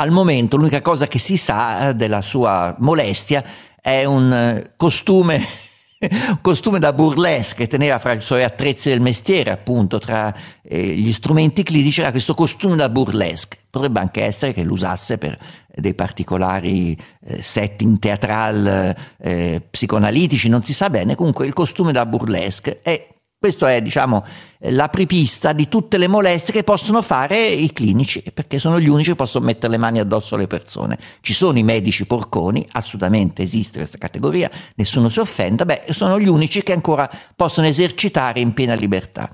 al 0.00 0.10
momento 0.10 0.56
l'unica 0.56 0.80
cosa 0.80 1.08
che 1.08 1.18
si 1.18 1.36
sa 1.36 1.88
eh, 1.88 1.94
della 1.94 2.22
sua 2.22 2.74
molestia 2.78 3.44
è 3.80 4.04
un 4.04 4.32
eh, 4.32 4.72
costume 4.76 5.66
costume 6.40 6.78
da 6.78 6.92
burlesque 6.92 7.64
che 7.64 7.70
teneva 7.70 7.98
fra 7.98 8.12
i 8.12 8.20
suoi 8.20 8.44
attrezzi 8.44 8.88
del 8.88 9.00
mestiere, 9.00 9.50
appunto, 9.50 9.98
tra 9.98 10.32
eh, 10.62 10.94
gli 10.94 11.12
strumenti 11.12 11.64
clinici, 11.64 12.00
era 12.00 12.12
questo 12.12 12.34
costume 12.34 12.76
da 12.76 12.88
burlesque. 12.88 13.58
Potrebbe 13.68 13.98
anche 13.98 14.22
essere 14.22 14.52
che 14.52 14.62
lo 14.62 14.74
usasse 14.74 15.18
per 15.18 15.36
dei 15.74 15.94
particolari 15.94 16.96
setting 17.40 17.98
teatral 17.98 18.94
eh, 19.18 19.60
psicoanalitici, 19.68 20.48
non 20.48 20.62
si 20.62 20.72
sa 20.72 20.88
bene. 20.88 21.16
Comunque 21.16 21.46
il 21.46 21.52
costume 21.52 21.90
da 21.90 22.06
burlesque 22.06 22.78
è 22.80 23.17
questo 23.38 23.66
è, 23.66 23.80
diciamo, 23.80 24.24
l'apripista 24.62 25.52
di 25.52 25.68
tutte 25.68 25.96
le 25.96 26.08
molestie 26.08 26.52
che 26.52 26.64
possono 26.64 27.02
fare 27.02 27.46
i 27.46 27.72
clinici, 27.72 28.20
perché 28.34 28.58
sono 28.58 28.80
gli 28.80 28.88
unici 28.88 29.10
che 29.10 29.16
possono 29.16 29.46
mettere 29.46 29.70
le 29.70 29.78
mani 29.78 30.00
addosso 30.00 30.34
alle 30.34 30.48
persone. 30.48 30.98
Ci 31.20 31.34
sono 31.34 31.56
i 31.56 31.62
medici 31.62 32.04
porconi, 32.04 32.66
assolutamente 32.72 33.42
esiste 33.42 33.78
questa 33.78 33.96
categoria, 33.96 34.50
nessuno 34.74 35.08
si 35.08 35.20
offenda, 35.20 35.64
beh, 35.64 35.84
sono 35.90 36.18
gli 36.18 36.26
unici 36.26 36.64
che 36.64 36.72
ancora 36.72 37.08
possono 37.36 37.68
esercitare 37.68 38.40
in 38.40 38.52
piena 38.54 38.74
libertà. 38.74 39.30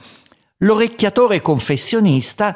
L'orecchiatore 0.59 1.41
confessionista 1.41 2.55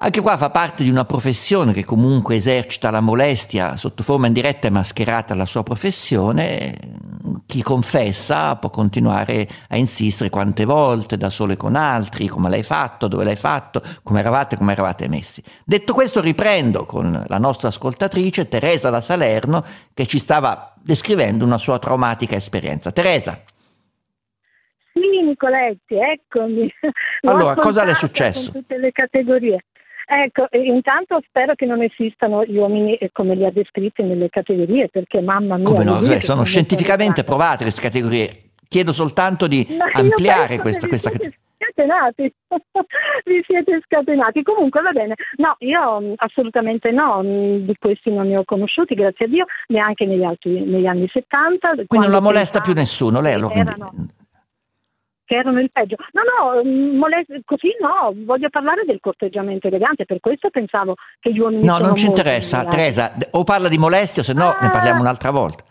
anche 0.00 0.20
qua 0.20 0.36
fa 0.36 0.50
parte 0.50 0.84
di 0.84 0.90
una 0.90 1.04
professione 1.04 1.72
che 1.72 1.84
comunque 1.84 2.36
esercita 2.36 2.90
la 2.90 3.00
molestia 3.00 3.74
sotto 3.74 4.04
forma 4.04 4.28
indiretta 4.28 4.68
e 4.68 4.70
mascherata 4.70 5.32
alla 5.32 5.44
sua 5.44 5.64
professione. 5.64 6.76
Chi 7.46 7.62
confessa 7.62 8.54
può 8.56 8.70
continuare 8.70 9.48
a 9.68 9.76
insistere 9.76 10.30
quante 10.30 10.64
volte, 10.64 11.16
da 11.16 11.30
sole 11.30 11.56
con 11.56 11.74
altri, 11.74 12.28
come 12.28 12.48
l'hai 12.48 12.62
fatto, 12.62 13.08
dove 13.08 13.24
l'hai 13.24 13.36
fatto, 13.36 13.82
come 14.04 14.20
eravate, 14.20 14.56
come 14.56 14.70
eravate 14.70 15.08
messi. 15.08 15.42
Detto 15.64 15.92
questo 15.94 16.20
riprendo 16.20 16.86
con 16.86 17.24
la 17.26 17.38
nostra 17.38 17.66
ascoltatrice 17.68 18.46
Teresa 18.46 18.90
da 18.90 19.00
Salerno 19.00 19.64
che 19.92 20.06
ci 20.06 20.20
stava 20.20 20.74
descrivendo 20.80 21.44
una 21.44 21.58
sua 21.58 21.80
traumatica 21.80 22.36
esperienza. 22.36 22.92
Teresa. 22.92 23.42
Sì, 24.92 25.22
Nicoletti, 25.24 25.96
eccomi. 25.96 26.72
Allora, 27.22 27.56
cosa 27.56 27.82
le 27.82 27.92
è 27.92 27.94
successo? 27.94 28.52
Tutte 28.52 28.78
le 28.78 28.92
categorie. 28.92 29.64
Ecco, 30.10 30.48
intanto 30.52 31.20
spero 31.26 31.54
che 31.54 31.66
non 31.66 31.82
esistano 31.82 32.42
gli 32.42 32.56
uomini 32.56 32.94
eh, 32.94 33.10
come 33.12 33.34
li 33.34 33.44
ha 33.44 33.50
descritti 33.50 34.02
nelle 34.02 34.30
categorie, 34.30 34.88
perché 34.88 35.20
mamma 35.20 35.56
mia... 35.58 35.66
Come 35.66 35.84
no? 35.84 36.02
Cioè, 36.02 36.20
sono 36.20 36.44
scientificamente 36.44 37.24
provate 37.24 37.64
queste 37.64 37.82
categorie. 37.82 38.28
Chiedo 38.68 38.92
soltanto 38.92 39.46
di 39.46 39.66
Ma 39.76 39.84
ampliare 39.92 40.58
questa, 40.60 40.86
questa 40.88 41.10
categoria. 41.10 41.38
Scatenati, 41.58 42.32
vi 43.26 43.42
siete 43.44 43.82
scatenati. 43.84 44.42
Comunque 44.42 44.80
va 44.80 44.92
bene, 44.92 45.14
no, 45.36 45.56
io 45.58 46.00
mm, 46.00 46.12
assolutamente 46.16 46.90
no, 46.90 47.22
mm, 47.22 47.66
di 47.66 47.76
questi 47.78 48.10
non 48.10 48.28
ne 48.28 48.38
ho 48.38 48.44
conosciuti, 48.44 48.94
grazie 48.94 49.26
a 49.26 49.28
Dio, 49.28 49.44
neanche 49.66 50.06
negli, 50.06 50.24
altri, 50.24 50.64
negli 50.64 50.86
anni 50.86 51.06
70. 51.06 51.84
Quindi 51.86 52.06
non 52.06 52.14
la 52.14 52.20
molesta 52.20 52.60
più 52.60 52.72
nessuno, 52.72 53.20
lei 53.20 53.34
allora. 53.34 53.54
Erano, 53.56 53.92
che 55.28 55.36
erano 55.36 55.60
il 55.60 55.70
peggio. 55.70 55.96
No, 56.12 56.22
no, 56.24 56.64
mm, 56.64 56.96
molest- 56.96 57.42
così 57.44 57.68
no, 57.80 58.14
voglio 58.24 58.48
parlare 58.48 58.84
del 58.86 58.98
corteggiamento 58.98 59.66
elegante, 59.66 60.06
per 60.06 60.20
questo 60.20 60.48
pensavo 60.48 60.94
che 61.20 61.30
gli 61.30 61.38
uomini... 61.38 61.64
No, 61.64 61.76
non 61.76 61.94
ci 61.94 62.06
interessa, 62.06 62.64
Teresa, 62.64 63.12
o 63.32 63.44
parla 63.44 63.68
di 63.68 63.76
molestia 63.76 64.22
se 64.22 64.32
no 64.32 64.48
ah. 64.48 64.58
ne 64.58 64.70
parliamo 64.70 65.00
un'altra 65.00 65.30
volta. 65.30 65.64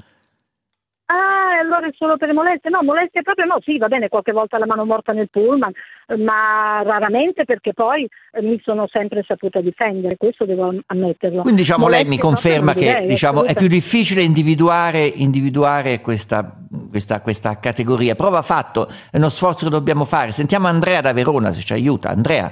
Ah, 1.10 1.60
allora 1.62 1.88
è 1.88 1.92
solo 1.96 2.18
per 2.18 2.28
le 2.28 2.34
molestie? 2.34 2.70
No, 2.70 2.84
molestie 2.84 3.22
proprio 3.22 3.46
no, 3.46 3.60
sì, 3.62 3.78
va 3.78 3.88
bene, 3.88 4.10
qualche 4.10 4.34
volta 4.34 4.58
la 4.58 4.66
mano 4.66 4.84
morta 4.84 5.14
nel 5.14 5.30
pullman, 5.30 5.72
ma 6.18 6.82
raramente 6.84 7.46
perché 7.46 7.72
poi 7.72 8.06
eh, 8.32 8.42
mi 8.42 8.60
sono 8.62 8.88
sempre 8.92 9.24
saputa 9.26 9.62
difendere, 9.62 10.18
questo 10.18 10.44
devo 10.44 10.74
ammetterlo. 10.86 11.44
Quindi 11.44 11.62
diciamo 11.62 11.86
molestie 11.86 12.08
lei 12.10 12.14
mi 12.14 12.22
conferma 12.22 12.74
che 12.74 12.80
direi, 12.80 13.08
diciamo, 13.08 13.46
è 13.46 13.56
più 13.56 13.68
difficile 13.68 14.22
individuare, 14.22 15.06
individuare 15.06 16.02
questa, 16.02 16.54
questa, 16.90 17.22
questa, 17.22 17.58
categoria. 17.58 18.16
Prova 18.16 18.42
fatto, 18.42 18.90
è 19.10 19.16
uno 19.16 19.30
sforzo 19.30 19.64
che 19.64 19.72
dobbiamo 19.72 20.04
fare. 20.04 20.32
Sentiamo 20.32 20.68
Andrea 20.68 21.00
da 21.00 21.14
Verona 21.14 21.52
se 21.52 21.62
ci 21.62 21.72
aiuta. 21.72 22.10
Andrea. 22.10 22.52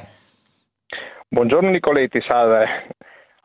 Buongiorno 1.27 1.71
Nicoletti, 1.71 2.23
salve. 2.25 2.87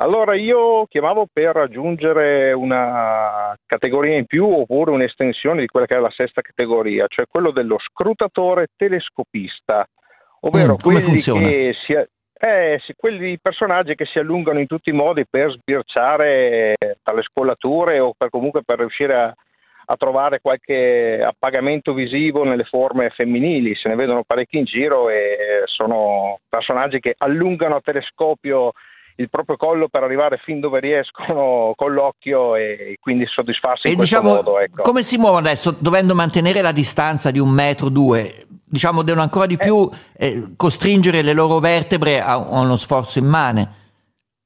Allora 0.03 0.35
io 0.35 0.87
chiamavo 0.87 1.27
per 1.31 1.59
aggiungere 1.59 2.53
una 2.53 3.55
categoria 3.67 4.17
in 4.17 4.25
più 4.25 4.47
oppure 4.47 4.93
un'estensione 4.93 5.61
di 5.61 5.67
quella 5.67 5.85
che 5.85 5.95
è 5.95 5.99
la 5.99 6.11
sesta 6.11 6.41
categoria, 6.41 7.05
cioè 7.07 7.27
quello 7.29 7.51
dello 7.51 7.77
scrutatore 7.79 8.69
telescopista, 8.77 9.87
ovvero 10.41 10.73
mm, 10.73 10.77
quelli, 10.83 11.21
che 11.21 11.75
si, 11.85 11.93
eh, 11.93 12.81
quelli 12.97 13.39
personaggi 13.43 13.95
che 13.95 14.07
si 14.07 14.19
allungano 14.19 14.59
in 14.59 14.67
tutti 14.67 14.89
i 14.89 14.95
modi 14.95 15.27
per 15.29 15.53
sbirciare 15.53 16.77
dalle 17.03 17.23
scolature 17.23 17.99
o 17.99 18.15
per 18.17 18.31
comunque 18.31 18.63
per 18.65 18.79
riuscire 18.79 19.15
a, 19.15 19.35
a 19.85 19.97
trovare 19.97 20.41
qualche 20.41 21.23
appagamento 21.23 21.93
visivo 21.93 22.45
nelle 22.45 22.65
forme 22.65 23.11
femminili, 23.11 23.75
se 23.75 23.91
ne 23.91 23.97
vedono 23.97 24.25
parecchi 24.27 24.57
in 24.57 24.65
giro 24.65 25.11
e 25.11 25.65
sono 25.67 26.39
personaggi 26.49 27.01
che 27.01 27.15
allungano 27.19 27.77
a 27.77 27.83
telescopio 27.83 28.73
il 29.21 29.29
proprio 29.29 29.57
collo 29.57 29.89
per 29.89 30.03
arrivare 30.03 30.41
fin 30.43 30.61
dove 30.61 30.81
riescono 30.81 31.75
con 31.77 31.93
l'occhio 31.93 32.57
e 32.57 32.97
quindi 33.01 33.27
soddisfarsi 33.27 33.89
e 33.89 33.93
in 33.93 33.99
diciamo, 33.99 34.35
modo. 34.35 34.59
Ecco. 34.59 34.83
Come 34.83 35.03
si 35.03 35.19
muovono 35.19 35.47
adesso 35.47 35.77
dovendo 35.79 36.15
mantenere 36.15 36.63
la 36.63 36.73
distanza 36.73 37.31
di 37.31 37.39
un 37.39 37.51
metro 37.51 37.91
due? 37.91 38.47
Diciamo 38.65 39.03
devono 39.03 39.23
ancora 39.23 39.47
di 39.47 39.57
più 39.57 39.89
eh. 40.17 40.27
Eh, 40.27 40.53
costringere 40.57 41.23
le 41.23 41.35
loro 41.35 41.59
vertebre 41.59 42.21
a, 42.21 42.33
a 42.33 42.61
uno 42.61 42.77
sforzo 42.77 43.19
immane. 43.19 43.79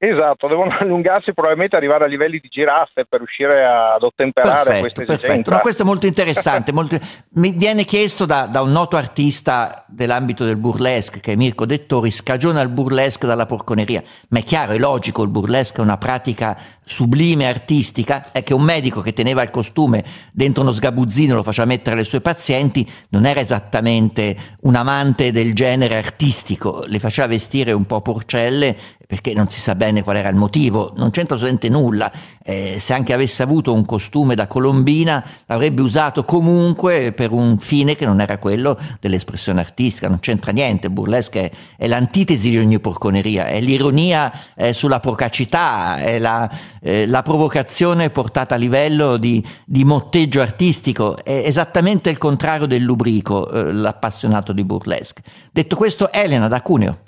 Esatto, 0.06 0.48
devono 0.48 0.76
allungarsi 0.78 1.32
probabilmente 1.32 1.76
arrivare 1.76 2.04
a 2.04 2.06
livelli 2.06 2.38
di 2.38 2.48
giraffe 2.48 3.06
per 3.08 3.20
riuscire 3.20 3.64
ad 3.64 4.02
ottemperare 4.02 4.64
perfetto, 4.64 4.80
queste 4.80 5.04
perfetto. 5.04 5.26
esigenze. 5.26 5.50
No, 5.50 5.58
questo 5.60 5.82
è 5.82 5.86
molto 5.86 6.06
interessante. 6.06 6.72
molto... 6.74 6.98
Mi 7.34 7.52
viene 7.52 7.84
chiesto 7.84 8.26
da, 8.26 8.46
da, 8.46 8.60
un 8.60 8.70
noto 8.70 8.96
artista 8.96 9.84
dell'ambito 9.88 10.44
del 10.44 10.56
burlesque, 10.56 11.20
che 11.20 11.32
è 11.32 11.36
Mirko 11.36 11.64
Dettori, 11.64 12.10
scagiona 12.10 12.60
il 12.60 12.68
burlesque 12.68 13.26
dalla 13.26 13.46
porconeria. 13.46 14.02
Ma 14.28 14.40
è 14.40 14.42
chiaro, 14.42 14.72
è 14.72 14.78
logico, 14.78 15.22
il 15.22 15.30
burlesque 15.30 15.78
è 15.78 15.84
una 15.84 15.96
pratica 15.96 16.56
sublime 16.84 17.48
artistica, 17.48 18.30
è 18.30 18.42
che 18.42 18.52
un 18.52 18.62
medico 18.62 19.00
che 19.00 19.14
teneva 19.14 19.42
il 19.42 19.50
costume 19.50 20.04
dentro 20.32 20.62
uno 20.62 20.70
sgabuzzino 20.70 21.34
lo 21.34 21.42
faceva 21.42 21.66
mettere 21.66 21.96
alle 21.96 22.04
sue 22.04 22.20
pazienti, 22.20 22.86
non 23.10 23.24
era 23.24 23.40
esattamente 23.40 24.36
un 24.62 24.74
amante 24.74 25.32
del 25.32 25.54
genere 25.54 25.96
artistico, 25.96 26.84
le 26.86 26.98
faceva 26.98 27.28
vestire 27.28 27.72
un 27.72 27.86
po' 27.86 28.02
porcelle 28.02 28.76
perché 29.14 29.32
non 29.32 29.48
si 29.48 29.60
sa 29.60 29.76
bene 29.76 30.02
qual 30.02 30.16
era 30.16 30.28
il 30.28 30.34
motivo, 30.34 30.92
non 30.96 31.10
c'entra 31.10 31.36
assolutamente 31.36 31.68
nulla, 31.68 32.10
eh, 32.42 32.78
se 32.80 32.94
anche 32.94 33.12
avesse 33.12 33.44
avuto 33.44 33.72
un 33.72 33.84
costume 33.84 34.34
da 34.34 34.48
colombina 34.48 35.24
l'avrebbe 35.46 35.82
usato 35.82 36.24
comunque 36.24 37.12
per 37.12 37.30
un 37.30 37.56
fine 37.58 37.94
che 37.94 38.06
non 38.06 38.20
era 38.20 38.38
quello 38.38 38.76
dell'espressione 38.98 39.60
artistica, 39.60 40.08
non 40.08 40.18
c'entra 40.18 40.50
niente, 40.50 40.90
burlesque 40.90 41.42
è, 41.42 41.50
è 41.76 41.86
l'antitesi 41.86 42.50
di 42.50 42.58
ogni 42.58 42.80
porconeria, 42.80 43.46
è 43.46 43.60
l'ironia 43.60 44.32
eh, 44.56 44.72
sulla 44.72 44.98
procacità, 44.98 45.96
è 45.98 46.18
la, 46.18 46.50
eh, 46.80 47.06
la, 47.06 47.22
provocazione 47.22 48.10
portata 48.10 48.56
a 48.56 48.58
livello 48.58 49.16
di, 49.16 49.46
di, 49.64 49.84
motteggio 49.84 50.40
artistico, 50.40 51.22
è 51.22 51.44
esattamente 51.46 52.10
il 52.10 52.18
contrario 52.18 52.66
del 52.66 52.82
lubrico, 52.82 53.48
eh, 53.48 53.72
l'appassionato 53.72 54.52
di 54.52 54.64
burlesque. 54.64 55.22
Detto 55.52 55.76
questo, 55.76 56.10
Elena 56.10 56.48
da 56.48 56.60
Cuneo. 56.62 56.98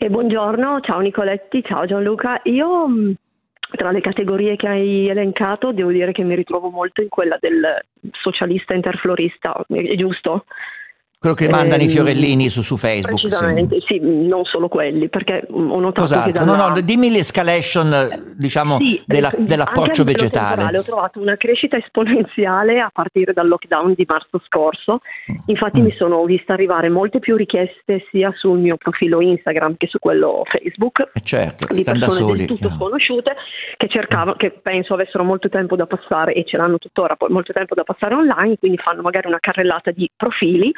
E 0.00 0.10
buongiorno, 0.10 0.78
ciao 0.78 1.00
Nicoletti, 1.00 1.60
ciao 1.64 1.84
Gianluca. 1.84 2.40
Io 2.44 2.86
mm, 2.86 3.10
tra 3.72 3.90
le 3.90 4.00
categorie 4.00 4.54
che 4.54 4.68
hai 4.68 5.08
elencato 5.08 5.72
devo 5.72 5.90
dire 5.90 6.12
che 6.12 6.22
mi 6.22 6.36
ritrovo 6.36 6.70
molto 6.70 7.02
in 7.02 7.08
quella 7.08 7.36
del 7.40 7.80
socialista 8.12 8.74
interflorista, 8.74 9.60
è 9.66 9.96
giusto? 9.96 10.44
Quello 11.20 11.34
che 11.34 11.48
mandano 11.48 11.82
eh, 11.82 11.86
i 11.86 11.88
fiorellini 11.88 12.48
su, 12.48 12.62
su 12.62 12.76
Facebook. 12.76 13.20
Precisamente, 13.20 13.80
sì. 13.80 13.98
sì. 13.98 14.00
non 14.00 14.44
solo 14.44 14.68
quelli, 14.68 15.08
perché 15.08 15.48
ho 15.50 15.80
notato 15.80 16.02
Cos'altro? 16.02 16.30
che 16.30 16.38
dalla... 16.38 16.56
No, 16.56 16.68
no, 16.68 16.80
dimmi 16.80 17.10
l'escalation, 17.10 18.34
diciamo, 18.36 18.76
sì, 18.78 19.02
della, 19.04 19.32
dell'approccio 19.36 20.04
vegetale. 20.04 20.78
Ho 20.78 20.82
trovato 20.84 21.20
una 21.20 21.36
crescita 21.36 21.76
esponenziale 21.76 22.78
a 22.78 22.90
partire 22.92 23.32
dal 23.32 23.48
lockdown 23.48 23.94
di 23.94 24.04
marzo 24.06 24.40
scorso. 24.46 25.00
Infatti 25.46 25.80
mm. 25.80 25.84
mi 25.86 25.92
sono 25.98 26.24
vista 26.24 26.52
arrivare 26.52 26.88
molte 26.88 27.18
più 27.18 27.34
richieste 27.34 28.06
sia 28.12 28.32
sul 28.36 28.60
mio 28.60 28.76
profilo 28.76 29.20
Instagram 29.20 29.74
che 29.76 29.88
su 29.88 29.98
quello 29.98 30.42
Facebook. 30.44 31.10
Eh 31.14 31.20
certo, 31.22 31.66
di 31.74 31.82
persone 31.82 32.14
soli, 32.14 32.38
del 32.38 32.46
tutto 32.46 32.70
sconosciute 32.76 33.34
che 33.76 33.88
cercavano, 33.88 34.36
che 34.36 34.52
penso 34.52 34.94
avessero 34.94 35.24
molto 35.24 35.48
tempo 35.48 35.74
da 35.74 35.86
passare 35.86 36.32
e 36.34 36.44
ce 36.44 36.56
l'hanno 36.56 36.78
tuttora, 36.78 37.16
molto 37.28 37.52
tempo 37.52 37.74
da 37.74 37.82
passare 37.82 38.14
online, 38.14 38.56
quindi 38.56 38.78
fanno 38.78 39.02
magari 39.02 39.26
una 39.26 39.40
carrellata 39.40 39.90
di 39.90 40.08
profili 40.14 40.72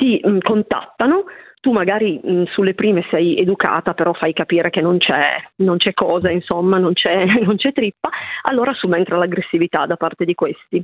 ti 0.00 0.18
mh, 0.24 0.30
mm, 0.30 0.38
contattano, 0.40 1.24
tu 1.60 1.72
magari 1.72 2.18
mh, 2.22 2.32
mm, 2.32 2.42
sulle 2.52 2.74
prime 2.74 3.04
sei 3.10 3.36
educata, 3.36 3.92
però 3.92 4.14
fai 4.14 4.32
capire 4.32 4.70
che 4.70 4.80
non 4.80 4.96
c'è, 4.96 5.36
non 5.56 5.76
c'è 5.76 5.92
cosa, 5.92 6.30
insomma, 6.30 6.78
non 6.78 6.94
c'è, 6.94 7.26
non 7.44 7.56
c'è 7.56 7.72
trippa, 7.72 8.08
allora 8.42 8.72
subentra 8.72 9.18
l'aggressività 9.18 9.84
da 9.84 9.96
parte 9.96 10.24
di 10.24 10.34
questi. 10.34 10.82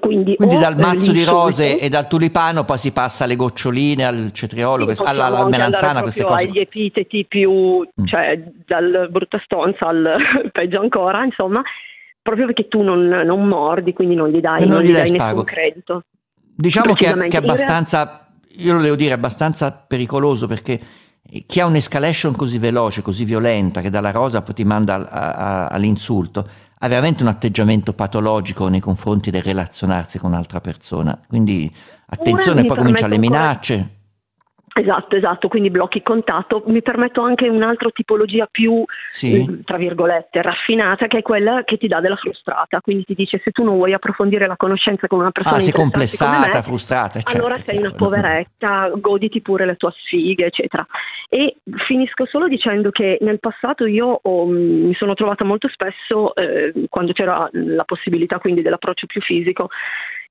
Quindi, 0.00 0.36
quindi 0.36 0.56
dal 0.58 0.78
mazzo 0.78 1.12
di 1.12 1.24
rose 1.24 1.78
e 1.78 1.90
dal 1.90 2.08
tulipano 2.08 2.64
poi 2.64 2.78
si 2.78 2.90
passa 2.90 3.24
alle 3.24 3.36
goccioline, 3.36 4.06
al 4.06 4.30
cetriolo, 4.32 4.88
sì, 4.94 5.02
alla, 5.04 5.26
alla 5.26 5.46
melanzana, 5.46 6.00
queste 6.00 6.24
cose. 6.24 6.44
agli 6.44 6.58
epiteti 6.58 7.26
più, 7.26 7.80
mm. 7.80 8.06
cioè 8.06 8.42
dal 8.66 9.08
brutta 9.10 9.38
stonza 9.44 9.86
al 9.88 10.16
peggio 10.52 10.80
ancora, 10.80 11.22
insomma, 11.22 11.62
proprio 12.22 12.46
perché 12.46 12.66
tu 12.66 12.80
non, 12.80 13.06
non 13.06 13.46
mordi, 13.46 13.92
quindi 13.92 14.14
non 14.14 14.30
gli 14.30 14.40
dai, 14.40 14.60
non, 14.60 14.78
non 14.78 14.82
gli 14.82 14.92
dai 14.92 15.10
nessun 15.10 15.44
credito. 15.44 16.04
Diciamo 16.56 16.94
che, 16.94 17.12
che 17.12 17.36
è 17.36 17.36
abbastanza 17.36 18.23
io 18.56 18.72
lo 18.72 18.80
devo 18.80 18.96
dire, 18.96 19.14
abbastanza 19.14 19.72
pericoloso 19.72 20.46
perché 20.46 20.80
chi 21.46 21.60
ha 21.60 21.66
un'escalation 21.66 22.36
così 22.36 22.58
veloce, 22.58 23.02
così 23.02 23.24
violenta, 23.24 23.80
che 23.80 23.90
dalla 23.90 24.10
rosa 24.10 24.42
poi 24.42 24.54
ti 24.54 24.64
manda 24.64 24.94
a, 24.94 25.32
a, 25.32 25.66
all'insulto, 25.68 26.48
ha 26.78 26.88
veramente 26.88 27.22
un 27.22 27.28
atteggiamento 27.28 27.94
patologico 27.94 28.68
nei 28.68 28.80
confronti 28.80 29.30
del 29.30 29.42
relazionarsi 29.42 30.18
con 30.18 30.30
un'altra 30.30 30.60
persona. 30.60 31.18
Quindi 31.26 31.72
attenzione, 32.06 32.64
poi 32.66 32.76
comincia 32.76 33.06
le 33.06 33.18
minacce. 33.18 33.88
Esatto, 34.76 35.14
esatto, 35.14 35.46
quindi 35.46 35.70
blocchi 35.70 36.02
contatto. 36.02 36.64
Mi 36.66 36.82
permetto 36.82 37.20
anche 37.22 37.48
un'altra 37.48 37.90
tipologia 37.92 38.48
più, 38.50 38.84
sì. 39.08 39.40
Eh, 39.40 39.60
tra 39.64 39.76
virgolette, 39.76 40.42
raffinata, 40.42 41.06
che 41.06 41.18
è 41.18 41.22
quella 41.22 41.62
che 41.62 41.76
ti 41.78 41.86
dà 41.86 42.00
della 42.00 42.16
frustrata. 42.16 42.80
Quindi 42.80 43.04
ti 43.04 43.14
dice 43.14 43.40
se 43.44 43.52
tu 43.52 43.62
non 43.62 43.76
vuoi 43.76 43.92
approfondire 43.92 44.48
la 44.48 44.56
conoscenza 44.56 45.06
con 45.06 45.20
una 45.20 45.30
persona 45.30 45.58
ah, 45.58 45.60
sei 45.60 45.72
complessata, 45.72 46.56
me, 46.56 46.62
frustrata, 46.62 47.20
certo, 47.20 47.38
allora 47.38 47.60
sei 47.60 47.78
una 47.78 47.92
poveretta, 47.92 48.90
goditi 48.96 49.40
pure 49.42 49.64
le 49.64 49.76
tue 49.76 49.92
sfighe, 49.96 50.46
eccetera. 50.46 50.84
E 51.28 51.56
finisco 51.86 52.26
solo 52.26 52.48
dicendo 52.48 52.90
che 52.90 53.18
nel 53.20 53.38
passato 53.38 53.86
io 53.86 54.20
mm, 54.26 54.86
mi 54.86 54.94
sono 54.94 55.14
trovata 55.14 55.44
molto 55.44 55.68
spesso, 55.68 56.34
eh, 56.34 56.72
quando 56.88 57.12
c'era 57.12 57.48
la 57.52 57.84
possibilità 57.84 58.40
quindi 58.40 58.60
dell'approccio 58.60 59.06
più 59.06 59.20
fisico, 59.20 59.68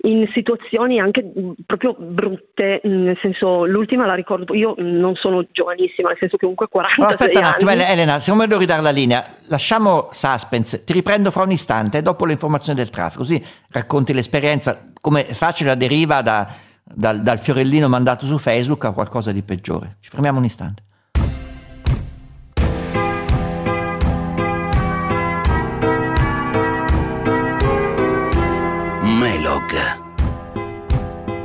in 0.05 0.27
situazioni 0.33 0.99
anche 0.99 1.23
mm, 1.23 1.51
proprio 1.65 1.95
brutte, 1.97 2.81
mm, 2.85 3.03
nel 3.03 3.17
senso 3.21 3.65
l'ultima 3.65 4.05
la 4.05 4.15
ricordo, 4.15 4.53
io 4.53 4.73
non 4.77 5.15
sono 5.15 5.45
giovanissima, 5.51 6.09
nel 6.09 6.17
senso 6.19 6.35
che 6.35 6.41
comunque 6.41 6.67
40 6.67 7.01
anni. 7.01 7.11
aspetta 7.11 7.39
un 7.39 7.45
attimo, 7.45 7.71
Elena, 7.71 8.19
secondo 8.19 8.43
me 8.43 8.49
devo 8.49 8.59
ridare 8.59 8.81
la 8.81 8.91
linea, 8.91 9.23
lasciamo 9.47 10.09
suspense, 10.11 10.83
ti 10.83 10.93
riprendo 10.93 11.31
fra 11.31 11.43
un 11.43 11.51
istante 11.51 12.01
dopo 12.01 12.25
le 12.25 12.33
informazioni 12.33 12.77
del 12.77 12.89
traffico, 12.89 13.19
così 13.19 13.43
racconti 13.71 14.13
l'esperienza, 14.13 14.91
come 14.99 15.23
facile 15.23 15.69
la 15.69 15.75
deriva 15.75 16.21
da, 16.21 16.47
dal, 16.83 17.21
dal 17.21 17.39
fiorellino 17.39 17.87
mandato 17.87 18.25
su 18.25 18.37
Facebook 18.37 18.85
a 18.85 18.91
qualcosa 18.91 19.31
di 19.31 19.41
peggiore. 19.41 19.97
Ci 19.99 20.09
fermiamo 20.09 20.39
un 20.39 20.45
istante. 20.45 20.83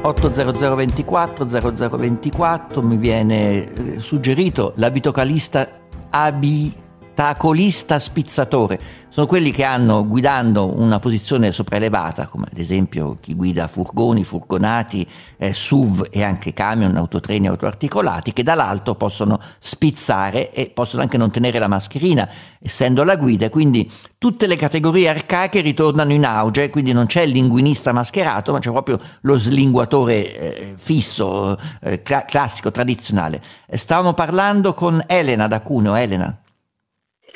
80024 0.03 1.47
0024 1.47 2.83
mi 2.83 2.97
viene 2.97 3.73
eh, 3.73 4.01
suggerito 4.01 4.73
l'abitocalista 4.77 5.69
abitacolista 7.19 7.99
spizzatore 7.99 8.79
sono 9.09 9.27
quelli 9.27 9.51
che 9.51 9.65
hanno 9.65 10.07
guidando 10.07 10.79
una 10.79 11.01
posizione 11.01 11.51
sopraelevata, 11.51 12.29
come 12.29 12.47
ad 12.49 12.57
esempio 12.57 13.17
chi 13.21 13.35
guida 13.35 13.67
furgoni, 13.67 14.23
furgonati, 14.23 15.05
eh, 15.39 15.53
SUV 15.53 16.07
e 16.11 16.23
anche 16.23 16.53
camion, 16.53 16.95
autotreni, 16.97 17.49
autoarticolati, 17.49 18.33
che 18.33 18.45
dall'alto 18.45 18.95
possono 18.95 19.41
spizzare 19.59 20.53
e 20.53 20.71
possono 20.73 21.03
anche 21.03 21.17
non 21.17 21.33
tenere 21.33 21.59
la 21.59 21.67
mascherina, 21.67 22.29
essendo 22.61 23.03
la 23.03 23.17
guida, 23.17 23.51
quindi 23.51 23.91
tutte 24.19 24.47
le 24.47 24.55
categorie 24.55 25.09
arcaiche 25.09 25.61
ritornano 25.61 26.13
in 26.13 26.25
auge, 26.25 26.71
quindi 26.71 26.93
non 26.93 27.07
c'è 27.07 27.23
il 27.23 27.31
linguinista 27.31 27.93
mascherato, 27.93 28.53
ma 28.53 28.61
c'è 28.61 28.71
proprio 28.71 29.01
lo 29.23 29.35
slinguatore 29.37 30.37
eh, 30.37 30.75
fisso, 30.77 31.59
eh, 31.81 32.03
cl- 32.03 32.25
classico, 32.27 32.71
tradizionale. 32.71 33.43
Stavamo 33.69 34.13
parlando 34.13 34.75
con 34.75 35.03
Elena 35.09 35.49
da 35.49 35.61
Cuneo, 35.61 35.97
Elena. 35.97 36.43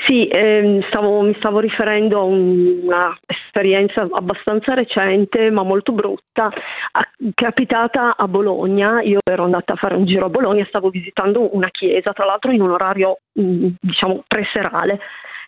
Sì, 0.07 0.27
ehm, 0.27 0.83
stavo, 0.89 1.21
mi 1.21 1.35
stavo 1.39 1.61
riferendo 1.61 2.19
a 2.19 2.25
un'esperienza 2.25 4.09
abbastanza 4.11 4.75
recente 4.75 5.49
ma 5.51 5.63
molto 5.63 5.93
brutta, 5.93 6.51
a, 6.93 7.09
capitata 7.35 8.17
a 8.17 8.27
Bologna. 8.27 9.01
Io 9.03 9.19
ero 9.23 9.45
andata 9.45 9.75
a 9.75 9.77
fare 9.77 9.95
un 9.95 10.05
giro 10.05 10.27
a 10.27 10.31
Bologna, 10.31 10.65
stavo 10.67 10.91
visitando 10.91 11.55
una 11.55 11.69
chiesa, 11.71 12.13
tra 12.13 12.25
l'altro 12.25 12.51
in 12.51 12.63
un 12.63 12.71
orario 12.71 13.19
mh, 13.33 13.69
diciamo 13.81 14.25
preserale 14.27 14.99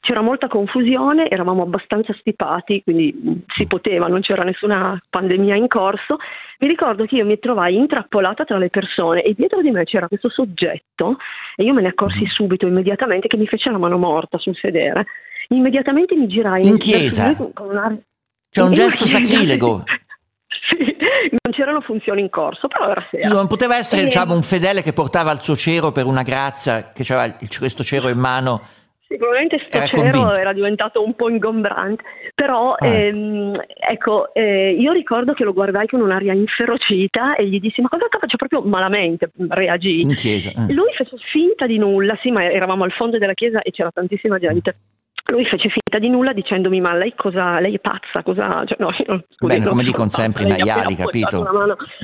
c'era 0.04 0.20
molta 0.20 0.48
confusione, 0.48 1.30
eravamo 1.30 1.62
abbastanza 1.62 2.14
stipati, 2.20 2.82
quindi 2.82 3.42
si 3.56 3.66
poteva, 3.66 4.06
non 4.06 4.20
c'era 4.20 4.42
nessuna 4.42 5.02
pandemia 5.08 5.56
in 5.56 5.66
corso. 5.66 6.18
Mi 6.58 6.68
ricordo 6.68 7.06
che 7.06 7.16
io 7.16 7.24
mi 7.24 7.38
trovai 7.38 7.74
intrappolata 7.74 8.44
tra 8.44 8.58
le 8.58 8.68
persone 8.68 9.22
e 9.22 9.32
dietro 9.32 9.62
di 9.62 9.70
me 9.70 9.84
c'era 9.84 10.06
questo 10.06 10.28
soggetto 10.28 11.16
e 11.56 11.64
io 11.64 11.72
me 11.72 11.80
ne 11.80 11.88
accorsi 11.88 12.26
subito, 12.26 12.66
immediatamente, 12.66 13.28
che 13.28 13.38
mi 13.38 13.46
fece 13.46 13.70
la 13.70 13.78
mano 13.78 13.96
morta 13.96 14.36
sul 14.36 14.54
sedere. 14.54 15.06
Immediatamente 15.48 16.14
mi 16.14 16.26
girai 16.26 16.66
in 16.66 16.76
chiesa. 16.76 17.34
Con 17.34 17.70
una... 17.70 17.98
C'è 18.50 18.60
un 18.60 18.74
gesto 18.74 19.06
sacrilego. 19.06 19.84
sì, 20.68 20.96
non 21.30 21.52
c'erano 21.52 21.80
funzioni 21.80 22.20
in 22.20 22.28
corso, 22.28 22.68
però 22.68 22.90
era 22.90 23.06
sera. 23.10 23.28
non 23.30 23.46
poteva 23.46 23.78
essere 23.78 24.02
e... 24.02 24.04
diciamo, 24.04 24.34
un 24.34 24.42
fedele 24.42 24.82
che 24.82 24.92
portava 24.92 25.32
il 25.32 25.40
suo 25.40 25.56
cero 25.56 25.92
per 25.92 26.04
una 26.04 26.22
grazia, 26.22 26.92
che 26.92 27.10
aveva 27.10 27.38
questo 27.58 27.82
cero 27.82 28.10
in 28.10 28.18
mano 28.18 28.82
Sicuramente 29.06 29.58
sto 29.58 29.78
era 30.34 30.52
diventato 30.52 31.04
un 31.04 31.14
po' 31.14 31.28
ingombrante, 31.28 32.02
però 32.34 32.72
ah. 32.72 32.86
ehm, 32.86 33.60
ecco, 33.90 34.32
eh, 34.34 34.72
io 34.72 34.92
ricordo 34.92 35.34
che 35.34 35.44
lo 35.44 35.52
guardai 35.52 35.86
con 35.86 36.00
un'aria 36.00 36.32
inferocita 36.32 37.36
e 37.36 37.46
gli 37.46 37.60
dissi 37.60 37.82
ma 37.82 37.88
cosa 37.88 38.06
faccio 38.18 38.36
proprio 38.36 38.62
malamente, 38.62 39.30
reagì. 39.48 40.00
In 40.00 40.14
chiesa. 40.14 40.50
Eh. 40.50 40.72
Lui 40.72 40.92
fece 40.94 41.16
finta 41.30 41.66
di 41.66 41.78
nulla, 41.78 42.18
sì 42.22 42.30
ma 42.30 42.44
eravamo 42.44 42.84
al 42.84 42.92
fondo 42.92 43.18
della 43.18 43.34
chiesa 43.34 43.60
e 43.60 43.70
c'era 43.70 43.90
tantissima 43.90 44.38
gente. 44.38 44.74
Lui 45.30 45.44
fece 45.46 45.70
finta 45.70 45.98
di 45.98 46.10
nulla 46.10 46.34
dicendomi 46.34 46.80
ma 46.80 46.94
lei 46.94 47.14
cosa, 47.16 47.58
lei 47.58 47.76
è 47.76 47.78
pazza, 47.78 48.22
cosa... 48.22 48.62
Cioè, 48.66 48.76
no, 48.78 48.90
scusi, 48.92 49.24
Bene, 49.38 49.66
come 49.66 49.82
dicono 49.82 50.10
sempre 50.10 50.44
i 50.44 50.46
maiali, 50.48 50.94
capito? 50.94 51.46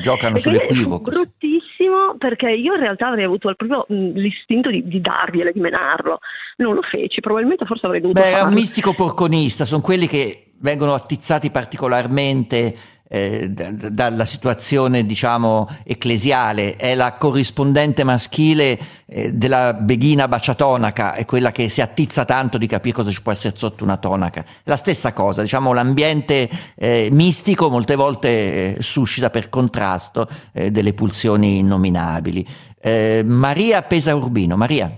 Giocano 0.01 0.39
sull'equivoco. 0.39 1.11
Bruttissimo 1.11 2.17
perché 2.17 2.51
io 2.51 2.75
in 2.75 2.81
realtà 2.81 3.09
avrei 3.09 3.25
avuto 3.25 3.55
proprio 3.55 3.85
l'istinto 3.89 4.71
di, 4.71 4.87
di 4.87 5.03
dargliele, 5.03 5.53
di 5.53 5.61
menarlo. 5.61 6.21
Non 6.57 6.75
lo 6.75 6.83
feci, 6.83 7.21
probabilmente 7.21 7.67
forse 7.67 7.85
avrei 7.87 8.01
dovuto 8.01 8.21
Beh, 8.21 8.31
farlo. 8.31 8.47
è 8.47 8.49
un 8.49 8.55
mistico 8.55 8.95
porconista, 8.95 9.67
sono 9.67 9.83
quelli 9.83 10.07
che 10.07 10.53
vengono 10.61 10.95
attizzati 10.95 11.51
particolarmente 11.51 12.75
eh, 13.12 13.49
dalla 13.51 14.25
situazione 14.25 15.05
diciamo 15.05 15.68
ecclesiale, 15.85 16.77
è 16.77 16.94
la 16.94 17.14
corrispondente 17.14 18.05
maschile 18.05 18.79
eh, 19.07 19.33
della 19.33 19.75
beghina 19.75 20.29
baciatonaca, 20.29 21.14
è 21.14 21.25
quella 21.25 21.51
che 21.51 21.68
si 21.68 21.81
attizza 21.81 22.25
tanto 22.25 22.57
di 22.57 22.68
capire 22.68 22.94
cosa 22.94 23.11
ci 23.11 23.20
può 23.20 23.33
essere 23.33 23.57
sotto 23.57 23.83
una 23.83 23.96
tonaca. 23.96 24.44
La 24.62 24.77
stessa 24.77 25.12
cosa, 25.12 25.42
diciamo 25.42 25.73
l'ambiente 25.73 26.49
eh, 26.77 27.09
mistico 27.11 27.68
molte 27.68 27.96
volte 27.96 28.77
eh, 28.77 28.83
suscita 28.83 29.29
per 29.29 29.49
contrasto 29.49 30.29
eh, 30.53 30.70
delle 30.70 30.92
pulsioni 30.92 31.59
innominabili. 31.59 32.46
Maria 32.83 33.83
Pesa 33.83 34.14
Urbino, 34.14 34.57
Maria. 34.57 34.90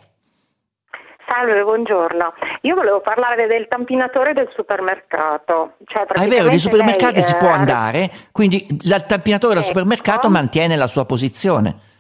Salve, 1.27 1.63
buongiorno. 1.65 2.33
Io 2.65 2.77
volevo 2.77 3.01
parlare 3.01 3.49
del 3.49 3.67
tampinatore 3.69 4.35
del 4.35 4.49
supermercato. 4.55 5.75
Cioè, 5.85 6.07
ah, 6.07 6.23
è 6.23 6.29
vero, 6.29 6.47
nei 6.47 6.61
supermercati 6.61 7.17
lei, 7.17 7.25
si 7.25 7.35
può 7.35 7.49
andare, 7.49 8.09
quindi 8.31 8.67
il 8.69 9.05
tampinatore 9.07 9.55
del 9.55 9.63
ecco. 9.65 9.73
supermercato 9.73 10.31
mantiene 10.31 10.77
la 10.77 10.87
sua 10.87 11.05
posizione. 11.05 11.91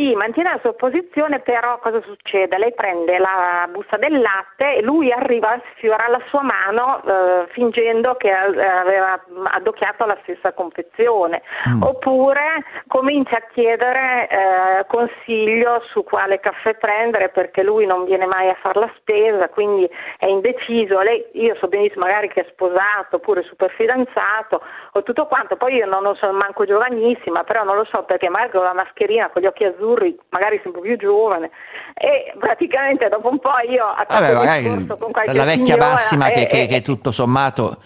Sì, 0.00 0.14
mantiene 0.14 0.52
la 0.52 0.60
sua 0.62 0.72
posizione, 0.72 1.40
però 1.40 1.78
cosa 1.78 2.00
succede? 2.00 2.56
Lei 2.56 2.72
prende 2.72 3.18
la 3.18 3.68
busta 3.70 3.98
del 3.98 4.18
latte 4.18 4.76
e 4.76 4.80
lui 4.80 5.12
arriva, 5.12 5.60
sfiora 5.74 6.08
la 6.08 6.22
sua 6.30 6.40
mano 6.40 7.02
eh, 7.04 7.48
fingendo 7.50 8.14
che 8.14 8.32
aveva 8.32 9.22
addocchiato 9.44 10.06
la 10.06 10.16
stessa 10.22 10.54
confezione, 10.54 11.42
mm. 11.68 11.82
oppure 11.82 12.64
comincia 12.86 13.36
a 13.36 13.42
chiedere 13.52 14.26
eh, 14.30 14.86
consiglio 14.86 15.82
su 15.90 16.02
quale 16.02 16.40
caffè 16.40 16.76
prendere 16.76 17.28
perché 17.28 17.62
lui 17.62 17.84
non 17.84 18.04
viene 18.06 18.24
mai 18.24 18.48
a 18.48 18.56
fare 18.58 18.80
la 18.80 18.90
spesa, 18.96 19.50
quindi 19.50 19.86
è 20.16 20.24
indeciso. 20.24 20.98
Lei, 21.00 21.26
io 21.32 21.54
so 21.56 21.68
benissimo 21.68 22.06
magari 22.06 22.28
che 22.28 22.40
è 22.40 22.46
sposato 22.52 23.16
oppure 23.16 23.42
super 23.42 23.70
fidanzato 23.72 24.62
o 24.92 25.02
tutto 25.02 25.26
quanto, 25.26 25.56
poi 25.56 25.74
io 25.74 25.84
non, 25.84 26.02
non 26.02 26.16
sono 26.16 26.32
manco 26.32 26.64
giovanissima, 26.64 27.44
però 27.44 27.64
non 27.64 27.76
lo 27.76 27.84
so 27.84 28.04
perché 28.04 28.30
magari 28.30 28.52
con 28.52 28.62
la 28.62 28.72
mascherina, 28.72 29.28
con 29.28 29.42
gli 29.42 29.46
occhi 29.46 29.64
azzurri, 29.64 29.88
azzurri, 29.90 30.16
magari 30.30 30.60
sempre 30.62 30.80
più 30.80 30.96
giovane, 30.96 31.50
e 31.94 32.32
praticamente 32.38 33.08
dopo 33.08 33.28
un 33.28 33.38
po' 33.38 33.50
io 33.68 33.84
Vabbè, 34.08 34.34
magari 34.34 34.86
la 35.32 35.44
vecchia 35.44 35.76
massima 35.76 36.28
che, 36.30 36.46
che, 36.46 36.66
che 36.66 36.82
tutto 36.82 37.10
sommato 37.10 37.78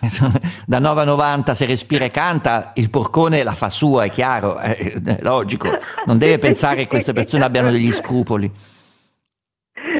da 0.66 0.78
9 0.78 1.00
a 1.02 1.04
90 1.04 1.54
se 1.54 1.66
respira 1.66 2.04
e 2.04 2.10
canta, 2.10 2.72
il 2.74 2.90
porcone 2.90 3.42
la 3.42 3.52
fa 3.52 3.68
sua, 3.68 4.04
è 4.04 4.10
chiaro, 4.10 4.58
è, 4.58 4.74
logico, 5.20 5.68
non 6.06 6.18
deve 6.18 6.38
pensare 6.40 6.76
che 6.76 6.86
queste 6.86 7.12
persone 7.12 7.44
abbiano 7.44 7.70
degli 7.70 7.90
scrupoli. 7.90 8.50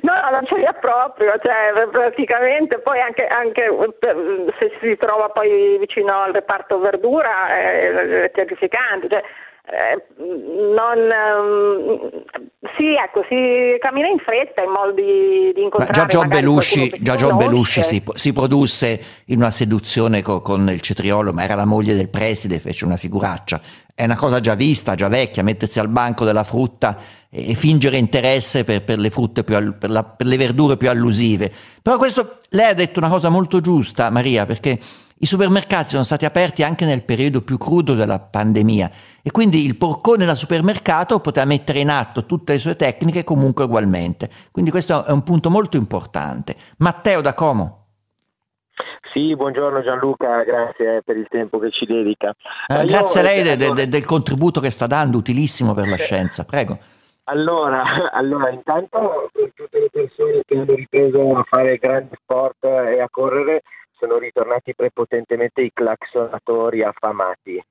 No, 0.03 0.13
non 0.31 0.45
ce 0.47 0.57
li 0.57 0.65
ha 0.65 0.73
proprio, 0.73 1.33
cioè 1.43 1.87
praticamente 1.91 2.79
poi 2.81 3.01
anche, 3.01 3.27
anche, 3.27 3.69
se 4.59 4.73
si 4.81 4.97
trova 4.97 5.29
poi 5.29 5.79
vicino 5.79 6.21
al 6.21 6.33
reparto 6.33 6.79
verdura 6.79 7.49
è, 7.49 7.93
è 8.25 8.31
terrificante, 8.31 9.09
cioè, 9.09 9.23
eh, 9.71 10.05
non, 10.19 10.99
um, 10.99 12.11
sì, 12.77 12.95
ecco, 12.95 13.25
si 13.29 13.79
cammina 13.79 14.09
in 14.09 14.19
fretta 14.19 14.63
in 14.65 14.71
modo 14.71 14.93
di, 14.93 15.53
di 15.55 15.63
incontrare 15.63 15.93
già 15.93 16.07
John 16.07 16.27
Belushi, 16.27 16.93
già 17.01 17.15
John 17.15 17.37
Belushi 17.37 17.83
si, 17.83 18.03
si, 18.15 18.33
produsse 18.33 19.01
in 19.27 19.37
una 19.39 19.51
seduzione 19.51 20.23
co, 20.23 20.43
con 20.43 20.69
il 20.69 20.81
cetriolo, 20.81 21.33
ma 21.33 21.45
era 21.45 21.55
la 21.55 21.65
moglie 21.65 21.95
del 21.95 22.09
preside, 22.09 22.59
fece 22.59 22.85
una 22.85 22.97
figuraccia. 22.97 23.61
È 23.95 24.05
una 24.05 24.17
cosa 24.17 24.41
già 24.41 24.55
vista, 24.55 24.97
già 24.97 25.09
vecchia, 25.09 25.45
mettersi 25.45 25.79
al 25.79 25.89
banco 25.89 26.25
della 26.25 26.45
frutta 26.45 26.97
e, 27.31 27.51
e 27.51 27.55
fingere 27.55 27.97
interesse 27.97 28.65
per, 28.65 28.83
per 28.83 28.99
le 28.99 29.11
frutte 29.11 29.45
più, 29.45 29.55
per, 29.79 29.91
la, 29.91 30.03
per 30.03 30.27
le 30.27 30.37
verdure 30.37 30.77
più 30.77 30.91
allusive. 30.91 31.53
Però 31.81 31.97
questo, 31.97 32.41
lei 32.51 32.71
ha 32.71 32.75
detto 32.75 32.99
una 32.99 33.09
cosa 33.09 33.29
molto 33.29 33.61
giusta, 33.61 34.11
Maria, 34.11 34.47
perché 34.47 34.79
i 35.23 35.27
supermercati 35.27 35.91
sono 35.91 36.03
stati 36.03 36.25
aperti 36.25 36.63
anche 36.63 36.87
nel 36.87 37.05
periodo 37.05 37.43
più 37.43 37.59
crudo 37.59 37.93
della 37.95 38.19
pandemia 38.19 38.91
e 39.23 39.31
quindi 39.31 39.67
il 39.67 39.77
porcone 39.77 40.25
da 40.25 40.35
supermercato 40.35 41.21
poteva 41.21 41.45
mettere 41.45 41.81
in 41.81 41.91
atto 41.91 42.25
tutte 42.25 42.53
le 42.55 42.59
sue 42.59 42.75
tecniche 42.75 43.23
comunque 43.23 43.65
ugualmente. 43.65 44.31
Quindi 44.51 44.71
questo 44.71 45.05
è 45.05 45.11
un 45.11 45.23
punto 45.23 45.51
molto 45.51 45.77
importante. 45.77 46.57
Matteo 46.79 47.21
da 47.21 47.35
Como. 47.35 47.77
Sì, 49.13 49.37
buongiorno 49.37 49.83
Gianluca, 49.83 50.43
grazie 50.43 51.03
per 51.03 51.19
il 51.19 51.27
tempo 51.29 51.59
che 51.59 51.71
ci 51.71 51.85
dedica. 51.85 52.35
Eh, 52.67 52.85
grazie 52.87 53.21
a 53.21 53.23
lei 53.23 53.43
de, 53.43 53.57
de, 53.57 53.89
del 53.89 54.07
contributo 54.07 54.61
che 54.61 54.71
sta 54.71 54.87
dando, 54.87 55.19
utilissimo 55.19 55.75
per 55.75 55.87
la 55.87 55.97
scienza, 55.97 56.45
prego. 56.45 56.79
Allora, 57.25 57.83
allora, 58.13 58.49
intanto 58.49 59.29
per 59.33 59.53
tutte 59.55 59.81
le 59.81 59.91
persone 59.91 60.41
che 60.47 60.57
hanno 60.57 60.75
ripreso 60.75 61.37
a 61.37 61.45
fare 61.47 61.77
grandi 61.77 62.17
sport 62.23 62.65
e 62.65 63.01
a 63.01 63.09
correre, 63.11 63.63
sono 64.01 64.19
ritornati 64.19 64.75
prepotentemente 64.75 65.61
i 65.61 65.71
claxonatori 65.73 66.83
affamati. 66.83 67.63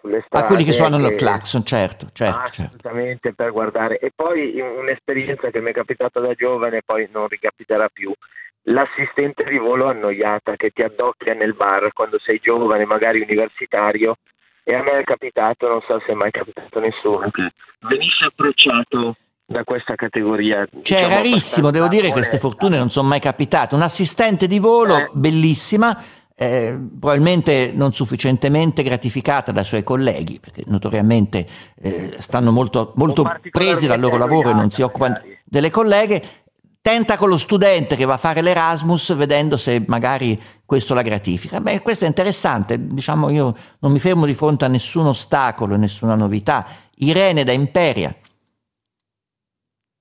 Sulle 0.00 0.22
strade, 0.26 0.44
ah, 0.44 0.48
quelli 0.48 0.64
che 0.64 0.72
suonano 0.72 1.08
il 1.08 1.14
claxon, 1.14 1.64
certo, 1.64 2.08
certo, 2.12 2.48
certo. 2.50 2.62
Assolutamente 2.62 3.28
certo. 3.28 3.42
per 3.42 3.52
guardare. 3.52 3.98
E 3.98 4.10
poi 4.14 4.58
un'esperienza 4.60 5.50
che 5.50 5.60
mi 5.60 5.70
è 5.70 5.72
capitata 5.72 6.20
da 6.20 6.34
giovane, 6.34 6.82
poi 6.84 7.08
non 7.12 7.28
ricapiterà 7.28 7.88
più. 7.88 8.12
L'assistente 8.68 9.44
di 9.44 9.58
volo 9.58 9.86
annoiata 9.88 10.56
che 10.56 10.70
ti 10.70 10.82
addocchia 10.82 11.34
nel 11.34 11.54
bar 11.54 11.92
quando 11.92 12.18
sei 12.18 12.40
giovane, 12.40 12.84
magari 12.84 13.20
universitario, 13.20 14.16
e 14.64 14.74
a 14.74 14.82
me 14.82 14.98
è 14.98 15.04
capitato, 15.04 15.68
non 15.68 15.80
so 15.82 16.00
se 16.00 16.12
è 16.12 16.14
mai 16.14 16.32
capitato 16.32 16.78
a 16.78 16.80
nessuno, 16.80 17.30
che 17.30 17.52
venisse 17.80 18.24
approcciato 18.24 19.16
da 19.46 19.62
questa 19.62 19.94
categoria. 19.94 20.66
Cioè, 20.66 20.80
diciamo, 20.80 21.06
è 21.06 21.08
rarissimo, 21.08 21.70
devo 21.70 21.86
dire 21.86 22.08
che 22.08 22.12
queste 22.12 22.38
fortune 22.38 22.76
non 22.76 22.90
sono 22.90 23.08
mai 23.08 23.20
capitate. 23.20 23.76
Un 23.76 23.82
assistente 23.82 24.48
di 24.48 24.58
volo 24.58 24.96
eh. 24.96 25.10
bellissima, 25.12 25.96
eh, 26.34 26.78
probabilmente 26.98 27.70
non 27.72 27.92
sufficientemente 27.92 28.82
gratificata 28.82 29.52
dai 29.52 29.64
suoi 29.64 29.84
colleghi, 29.84 30.40
perché 30.40 30.64
notoriamente 30.66 31.46
eh, 31.80 32.16
stanno 32.18 32.50
molto, 32.50 32.92
molto 32.96 33.24
presi 33.50 33.86
dal 33.86 34.00
loro 34.00 34.16
lavoro 34.16 34.50
e 34.50 34.54
non 34.54 34.70
si 34.70 34.82
occupano 34.82 35.20
delle 35.44 35.70
colleghe. 35.70 36.22
Tenta 36.82 37.16
con 37.16 37.28
lo 37.28 37.38
studente 37.38 37.96
che 37.96 38.04
va 38.04 38.14
a 38.14 38.16
fare 38.16 38.42
l'Erasmus 38.42 39.12
vedendo 39.16 39.56
se 39.56 39.82
magari 39.88 40.40
questo 40.64 40.94
la 40.94 41.02
gratifica. 41.02 41.60
Beh, 41.60 41.82
questo 41.82 42.04
è 42.04 42.08
interessante, 42.08 42.78
diciamo 42.86 43.30
io 43.30 43.54
non 43.80 43.90
mi 43.90 43.98
fermo 43.98 44.24
di 44.24 44.34
fronte 44.34 44.66
a 44.66 44.68
nessun 44.68 45.06
ostacolo, 45.06 45.76
nessuna 45.76 46.14
novità. 46.14 46.64
Irene 46.98 47.42
da 47.42 47.50
Imperia. 47.50 48.14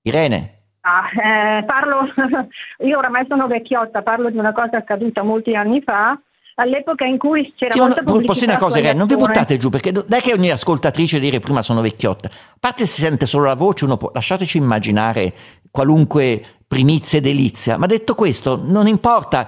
Irene. 0.06 0.52
Ah, 0.82 1.10
eh, 1.10 1.64
parlo, 1.64 2.02
io 2.86 2.98
oramai 2.98 3.26
sono 3.28 3.48
vecchiotta, 3.48 4.04
parlo 4.04 4.30
di 4.30 4.38
una 4.38 4.54
cosa 4.54 4.78
accaduta 4.78 5.24
molti 5.24 5.56
anni 5.56 5.82
fa, 5.82 6.18
all'epoca 6.56 7.06
in 7.06 7.18
cui 7.18 7.52
c'era 7.56 7.74
sì, 7.74 7.80
molta 7.80 8.02
no, 8.02 8.22
Posso 8.22 8.42
dire 8.42 8.52
una 8.52 8.60
cosa, 8.60 8.78
Irene, 8.78 8.98
non 8.98 9.08
vi 9.08 9.16
buttate 9.16 9.58
giù, 9.58 9.70
perché 9.70 9.92
dai 9.92 10.22
che 10.22 10.34
ogni 10.34 10.52
ascoltatrice 10.52 11.20
dire 11.20 11.40
prima 11.40 11.64
sono 11.64 11.82
vecchiotta. 11.82 12.28
A 12.28 12.58
parte 12.60 12.86
si 12.86 13.02
sente 13.02 13.26
solo 13.26 13.46
la 13.46 13.56
voce, 13.56 13.86
uno 13.86 13.98
può, 13.98 14.12
lasciateci 14.14 14.58
immaginare 14.58 15.34
qualunque 15.72 16.44
primizia 16.68 17.18
e 17.18 17.22
delizia, 17.22 17.78
ma 17.78 17.88
detto 17.88 18.14
questo, 18.14 18.62
non 18.64 18.86
importa, 18.86 19.48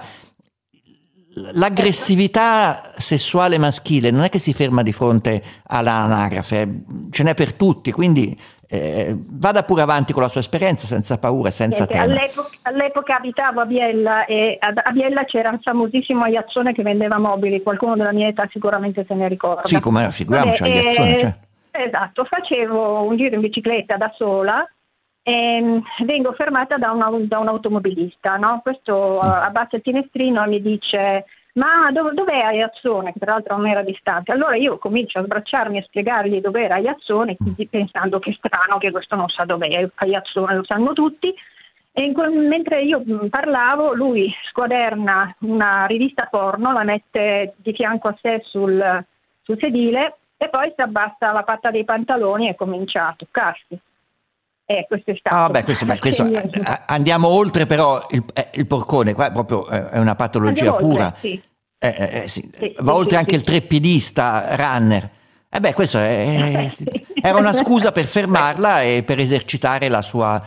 l'aggressività 1.52 2.94
sessuale 2.96 3.58
maschile 3.58 4.10
non 4.10 4.22
è 4.22 4.28
che 4.28 4.40
si 4.40 4.52
ferma 4.52 4.82
di 4.82 4.92
fronte 4.92 5.40
all'anagrafe, 5.66 6.82
ce 7.10 7.22
n'è 7.22 7.34
per 7.34 7.54
tutti, 7.54 7.92
quindi 7.92 8.36
eh, 8.70 9.14
vada 9.16 9.62
pure 9.62 9.82
avanti 9.82 10.12
con 10.12 10.22
la 10.22 10.28
sua 10.28 10.40
esperienza 10.40 10.86
senza 10.86 11.18
paura, 11.18 11.50
senza 11.50 11.86
tema. 11.86 12.02
All'epoca, 12.02 12.50
all'epoca, 12.62 13.16
abitavo 13.16 13.60
a 13.62 13.64
Biella 13.64 14.26
e 14.26 14.58
a 14.60 14.90
Biella 14.92 15.24
c'era 15.24 15.50
il 15.50 15.60
famosissimo 15.62 16.24
Aiazzone 16.24 16.74
che 16.74 16.82
vendeva 16.82 17.18
mobili, 17.18 17.62
qualcuno 17.62 17.96
della 17.96 18.12
mia 18.12 18.28
età 18.28 18.46
sicuramente 18.50 19.04
se 19.08 19.14
ne 19.14 19.28
ricorda. 19.28 19.64
Sì, 19.64 19.80
come 19.80 20.10
figuriamoci, 20.10 20.62
Aiazzone. 20.62 21.14
Eh, 21.14 21.18
cioè. 21.18 21.34
Esatto, 21.70 22.24
facevo 22.24 23.02
un 23.02 23.16
giro 23.16 23.36
in 23.36 23.40
bicicletta 23.40 23.96
da 23.96 24.12
sola 24.16 24.68
e 25.22 25.82
vengo 26.04 26.32
fermata 26.32 26.76
da, 26.76 26.90
una, 26.90 27.10
da 27.20 27.38
un 27.38 27.48
automobilista, 27.48 28.36
no? 28.36 28.60
questo 28.62 29.20
sì. 29.20 29.28
abbassa 29.28 29.76
il 29.76 29.82
finestrino 29.82 30.42
e 30.42 30.48
mi 30.48 30.60
dice 30.60 31.26
ma 31.58 31.90
dov- 31.90 32.12
dov'è 32.12 32.38
Aiazzone, 32.38 33.12
che 33.12 33.18
tra 33.18 33.32
l'altro 33.32 33.56
non 33.56 33.66
era 33.66 33.82
distante. 33.82 34.32
Allora 34.32 34.54
io 34.54 34.78
comincio 34.78 35.18
a 35.18 35.24
sbracciarmi 35.24 35.78
e 35.78 35.82
spiegargli 35.82 36.40
dov'era 36.40 36.76
Aiazzone, 36.76 37.36
quindi 37.36 37.66
pensando 37.66 38.20
che 38.20 38.30
è 38.30 38.34
strano 38.34 38.78
che 38.78 38.92
questo 38.92 39.16
non 39.16 39.28
sa 39.28 39.44
dov'è 39.44 39.90
Aiazzone, 39.96 40.54
lo 40.54 40.64
sanno 40.64 40.92
tutti. 40.92 41.34
e 41.92 42.12
quel, 42.12 42.32
mentre 42.32 42.82
io 42.82 43.02
parlavo, 43.28 43.92
lui 43.92 44.32
squaderna 44.48 45.34
una 45.40 45.84
rivista 45.86 46.28
porno, 46.30 46.72
la 46.72 46.84
mette 46.84 47.54
di 47.56 47.72
fianco 47.74 48.08
a 48.08 48.16
sé 48.22 48.40
sul, 48.44 49.04
sul 49.42 49.58
sedile 49.58 50.18
e 50.36 50.48
poi 50.48 50.72
si 50.76 50.80
abbassa 50.80 51.32
la 51.32 51.42
patta 51.42 51.72
dei 51.72 51.84
pantaloni 51.84 52.48
e 52.48 52.54
comincia 52.54 53.08
a 53.08 53.14
toccarsi. 53.16 53.80
Eh, 54.70 54.84
questo 54.86 55.12
è 55.12 55.16
stato. 55.16 55.34
Ah, 55.34 55.40
vabbè, 55.46 55.64
questo, 55.64 55.86
beh, 55.86 55.96
questo, 55.98 56.26
eh, 56.26 56.50
andiamo 56.86 57.28
oltre, 57.28 57.64
però 57.64 58.06
il, 58.10 58.22
eh, 58.34 58.50
il, 58.52 58.66
porcone 58.66 59.14
qua 59.14 59.28
è 59.28 59.32
proprio 59.32 59.66
eh, 59.70 59.88
è 59.88 59.98
una 59.98 60.14
patologia 60.14 60.72
andiamo 60.72 60.76
pura. 60.76 61.06
Oltre, 61.06 61.18
sì. 61.20 61.42
Eh, 61.78 62.22
eh, 62.24 62.28
sì. 62.28 62.50
Sì, 62.56 62.74
Va 62.78 62.94
oltre 62.94 63.18
anche 63.18 63.34
il 63.34 63.42
treppiedista 63.42 64.54
runner. 64.56 65.10
Eh 65.50 65.60
beh, 65.60 65.74
questo 65.74 65.98
è, 65.98 66.70
era 67.22 67.38
una 67.38 67.52
scusa 67.52 67.92
per 67.92 68.04
fermarla 68.04 68.82
e 68.82 69.02
per 69.02 69.18
esercitare 69.18 69.88
la 69.88 70.02
sua 70.02 70.42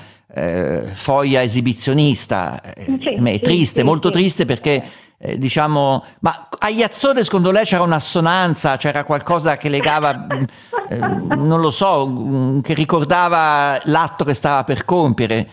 foglia 0.93 1.41
esibizionista. 1.41 2.61
è 2.61 3.39
triste, 3.41 3.83
molto 3.83 4.11
triste 4.11 4.45
perché 4.45 4.81
eh, 5.23 5.37
diciamo, 5.37 6.03
ma 6.21 6.47
a 6.57 6.69
Iazzone 6.69 7.23
secondo 7.23 7.51
lei 7.51 7.63
c'era 7.63 7.83
un'assonanza, 7.83 8.77
c'era 8.77 9.03
qualcosa 9.03 9.55
che 9.55 9.69
legava, 9.69 10.25
eh, 10.89 10.97
non 10.97 11.61
lo 11.61 11.69
so, 11.69 12.59
che 12.63 12.73
ricordava 12.73 13.79
l'atto 13.83 14.23
che 14.23 14.33
stava 14.33 14.63
per 14.63 14.83
compiere? 14.83 15.49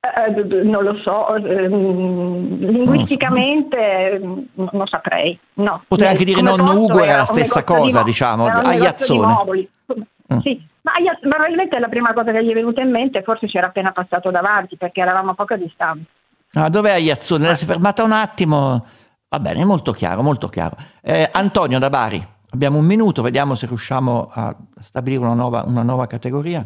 Eh, 0.00 0.62
non 0.62 0.84
lo 0.84 0.96
so, 1.02 1.34
ehm, 1.34 2.58
linguisticamente 2.60 4.20
non, 4.22 4.48
so. 4.54 4.68
Non 4.72 4.86
saprei. 4.86 5.36
No. 5.54 5.82
Potrei 5.88 6.10
anche 6.10 6.24
dire 6.24 6.40
nonno 6.40 6.74
Ugo 6.74 7.02
era 7.02 7.16
la 7.16 7.24
stessa 7.24 7.64
cosa, 7.64 8.04
diciamo, 8.04 8.46
a 8.46 8.74
Iazzone. 8.74 9.68
Mm. 10.32 10.38
Sì, 10.40 10.64
ma, 10.82 10.92
ma 11.02 11.34
probabilmente 11.34 11.78
la 11.78 11.88
prima 11.88 12.12
cosa 12.12 12.30
che 12.30 12.44
gli 12.44 12.50
è 12.50 12.54
venuta 12.54 12.80
in 12.80 12.90
mente 12.90 13.22
forse 13.22 13.46
c'era 13.46 13.68
appena 13.68 13.92
passato 13.92 14.30
davanti 14.30 14.76
perché 14.76 15.00
eravamo 15.00 15.32
a 15.32 15.34
poca 15.34 15.56
distanza. 15.56 16.08
Ah, 16.52 16.68
dov'è 16.68 16.96
Iazzone? 16.96 17.46
Lei 17.46 17.56
si 17.56 17.64
è 17.64 17.66
fermata 17.66 18.04
un 18.04 18.12
attimo. 18.12 18.86
Va 19.28 19.40
bene, 19.40 19.64
molto 19.64 19.92
chiaro, 19.92 20.22
molto 20.22 20.48
chiaro. 20.48 20.76
Eh, 21.02 21.28
Antonio 21.32 21.78
da 21.80 21.90
Bari, 21.90 22.24
abbiamo 22.50 22.78
un 22.78 22.84
minuto, 22.84 23.20
vediamo 23.20 23.54
se 23.54 23.66
riusciamo 23.66 24.30
a 24.32 24.54
stabilire 24.80 25.22
una 25.22 25.34
nuova, 25.34 25.64
una 25.66 25.82
nuova 25.82 26.06
categoria. 26.06 26.64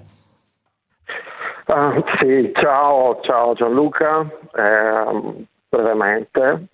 Uh, 1.72 2.04
sì, 2.20 2.52
ciao, 2.52 3.18
ciao 3.22 3.54
Gianluca, 3.54 4.20
eh, 4.54 5.46
brevemente. 5.70 6.66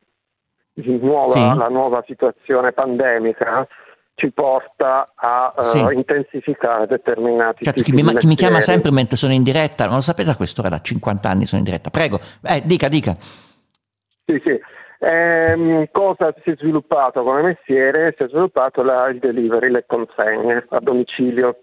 Nuova, 0.74 1.32
sì. 1.32 1.58
La 1.58 1.66
nuova 1.70 2.04
situazione 2.06 2.72
pandemica 2.72 3.66
ci 4.14 4.30
porta 4.32 5.12
a 5.14 5.52
uh, 5.56 5.62
sì. 5.62 5.78
intensificare 5.92 6.86
determinati 6.86 7.64
certo, 7.64 7.82
chi 7.82 7.92
mi, 7.92 8.02
chi 8.16 8.26
mi, 8.26 8.34
chiama 8.34 8.60
sempre 8.60 8.90
mentre 8.90 9.16
sono 9.16 9.32
in 9.32 9.42
diretta, 9.42 9.86
non 9.86 9.96
lo 9.96 10.00
sapete 10.00 10.30
a 10.30 10.36
quest'ora 10.36 10.68
da 10.68 10.80
50 10.80 11.28
anni 11.28 11.46
sono 11.46 11.60
in 11.60 11.66
diretta, 11.66 11.90
prego, 11.90 12.18
eh, 12.42 12.62
dica, 12.64 12.88
dica. 12.88 13.14
Sì, 14.24 14.40
sì. 14.44 14.60
Eh, 15.00 15.88
cosa 15.92 16.34
si 16.42 16.50
è 16.50 16.56
sviluppato 16.56 17.22
come 17.22 17.42
mestiere? 17.42 18.14
Si 18.16 18.24
è 18.24 18.28
sviluppato 18.28 18.82
la, 18.82 19.06
il 19.08 19.20
delivery, 19.20 19.70
le 19.70 19.84
consegne 19.86 20.66
a 20.68 20.80
domicilio. 20.80 21.62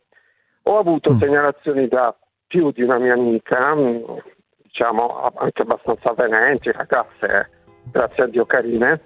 Ho 0.63 0.77
avuto 0.77 1.13
mm. 1.13 1.17
segnalazioni 1.17 1.87
da 1.87 2.15
più 2.47 2.71
di 2.71 2.83
una 2.83 2.97
mia 2.97 3.13
amica, 3.13 3.75
mm, 3.75 4.03
diciamo 4.63 5.31
anche 5.35 5.61
abbastanza 5.61 6.09
avvenenti, 6.11 6.71
ragazze, 6.71 7.49
grazie 7.91 8.23
a 8.23 8.27
Dio 8.27 8.45
carine, 8.45 9.01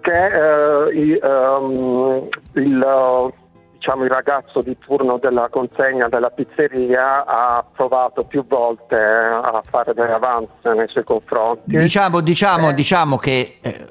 che 0.00 0.26
eh, 0.26 0.94
i, 0.94 1.18
um, 1.22 2.28
il, 2.54 3.32
diciamo, 3.72 4.04
il, 4.04 4.10
ragazzo 4.10 4.60
di 4.60 4.76
turno 4.78 5.18
della 5.18 5.48
consegna 5.50 6.08
della 6.08 6.30
pizzeria 6.30 7.24
ha 7.26 7.64
provato 7.74 8.24
più 8.24 8.46
volte 8.46 8.96
a 8.96 9.60
fare 9.64 9.92
delle 9.94 10.12
avanze 10.12 10.72
nei 10.74 10.88
suoi 10.88 11.04
confronti. 11.04 11.76
Diciamo, 11.76 12.20
diciamo, 12.20 12.70
eh. 12.70 12.74
diciamo 12.74 13.16
che 13.16 13.58
eh, 13.60 13.86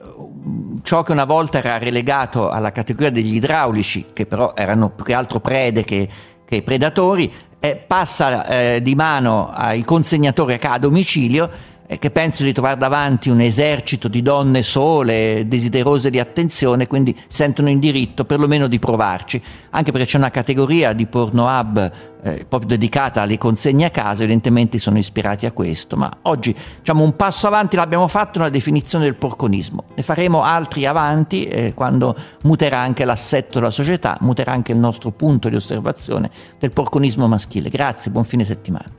ciò 0.84 1.04
che 1.04 1.12
una 1.12 1.26
volta 1.26 1.60
era 1.60 1.78
relegato 1.78 2.50
alla 2.50 2.72
categoria 2.72 3.12
degli 3.12 3.36
idraulici, 3.36 4.14
che 4.14 4.26
però 4.26 4.54
erano 4.56 4.90
più 4.90 5.04
che 5.04 5.14
altro 5.14 5.40
prede 5.40 5.84
che, 5.84 6.08
che 6.46 6.64
predatori, 6.64 7.32
eh, 7.60 7.76
passa 7.76 8.46
eh, 8.46 8.82
di 8.82 8.96
mano 8.96 9.50
ai 9.50 9.84
consegnatori 9.84 10.60
a 10.62 10.78
domicilio 10.78 11.50
che 11.88 12.12
penso 12.12 12.44
di 12.44 12.52
trovare 12.52 12.78
davanti 12.78 13.30
un 13.30 13.40
esercito 13.40 14.10
di 14.10 14.22
donne 14.22 14.62
sole, 14.62 15.46
desiderose 15.48 16.10
di 16.10 16.20
attenzione, 16.20 16.86
quindi 16.86 17.18
sentono 17.28 17.70
in 17.70 17.80
diritto 17.80 18.26
perlomeno 18.26 18.68
di 18.68 18.78
provarci, 18.78 19.42
anche 19.70 19.94
perché 19.94 20.06
c'è 20.06 20.18
una 20.18 20.30
categoria 20.30 20.92
di 20.92 21.08
porno 21.08 21.48
hub 21.48 21.92
eh, 22.24 22.46
proprio 22.48 22.70
dedicata 22.72 23.22
alle 23.22 23.38
consegne 23.38 23.86
a 23.86 23.90
casa, 23.90 24.24
evidentemente 24.24 24.80
sono 24.80 24.98
ispirati 24.98 25.46
a 25.46 25.54
questo, 25.54 25.96
ma 25.96 26.12
oggi 26.24 26.54
diciamo 26.80 27.04
un 27.04 27.16
passo 27.16 27.48
avanti 27.48 27.78
l'abbiamo 27.78 28.10
fatto 28.10 28.40
nella 28.40 28.52
definizione 28.52 29.06
del 29.06 29.16
porconismo, 29.16 29.86
ne 29.96 30.04
faremo 30.04 30.44
altri 30.44 30.86
avanti 30.86 31.46
eh, 31.46 31.74
quando 31.74 32.16
muterà 32.44 32.80
anche 32.80 33.06
l'assetto 33.06 33.60
della 33.60 33.72
società, 33.72 34.18
muterà 34.22 34.52
anche 34.52 34.74
il 34.74 34.78
nostro 34.78 35.12
punto 35.12 35.48
di 35.48 35.56
osservazione 35.56 36.30
del 36.60 36.72
porconismo 36.72 37.28
maschile. 37.28 37.70
Grazie, 37.70 38.12
buon 38.12 38.26
fine 38.26 38.44
settimana. 38.44 38.97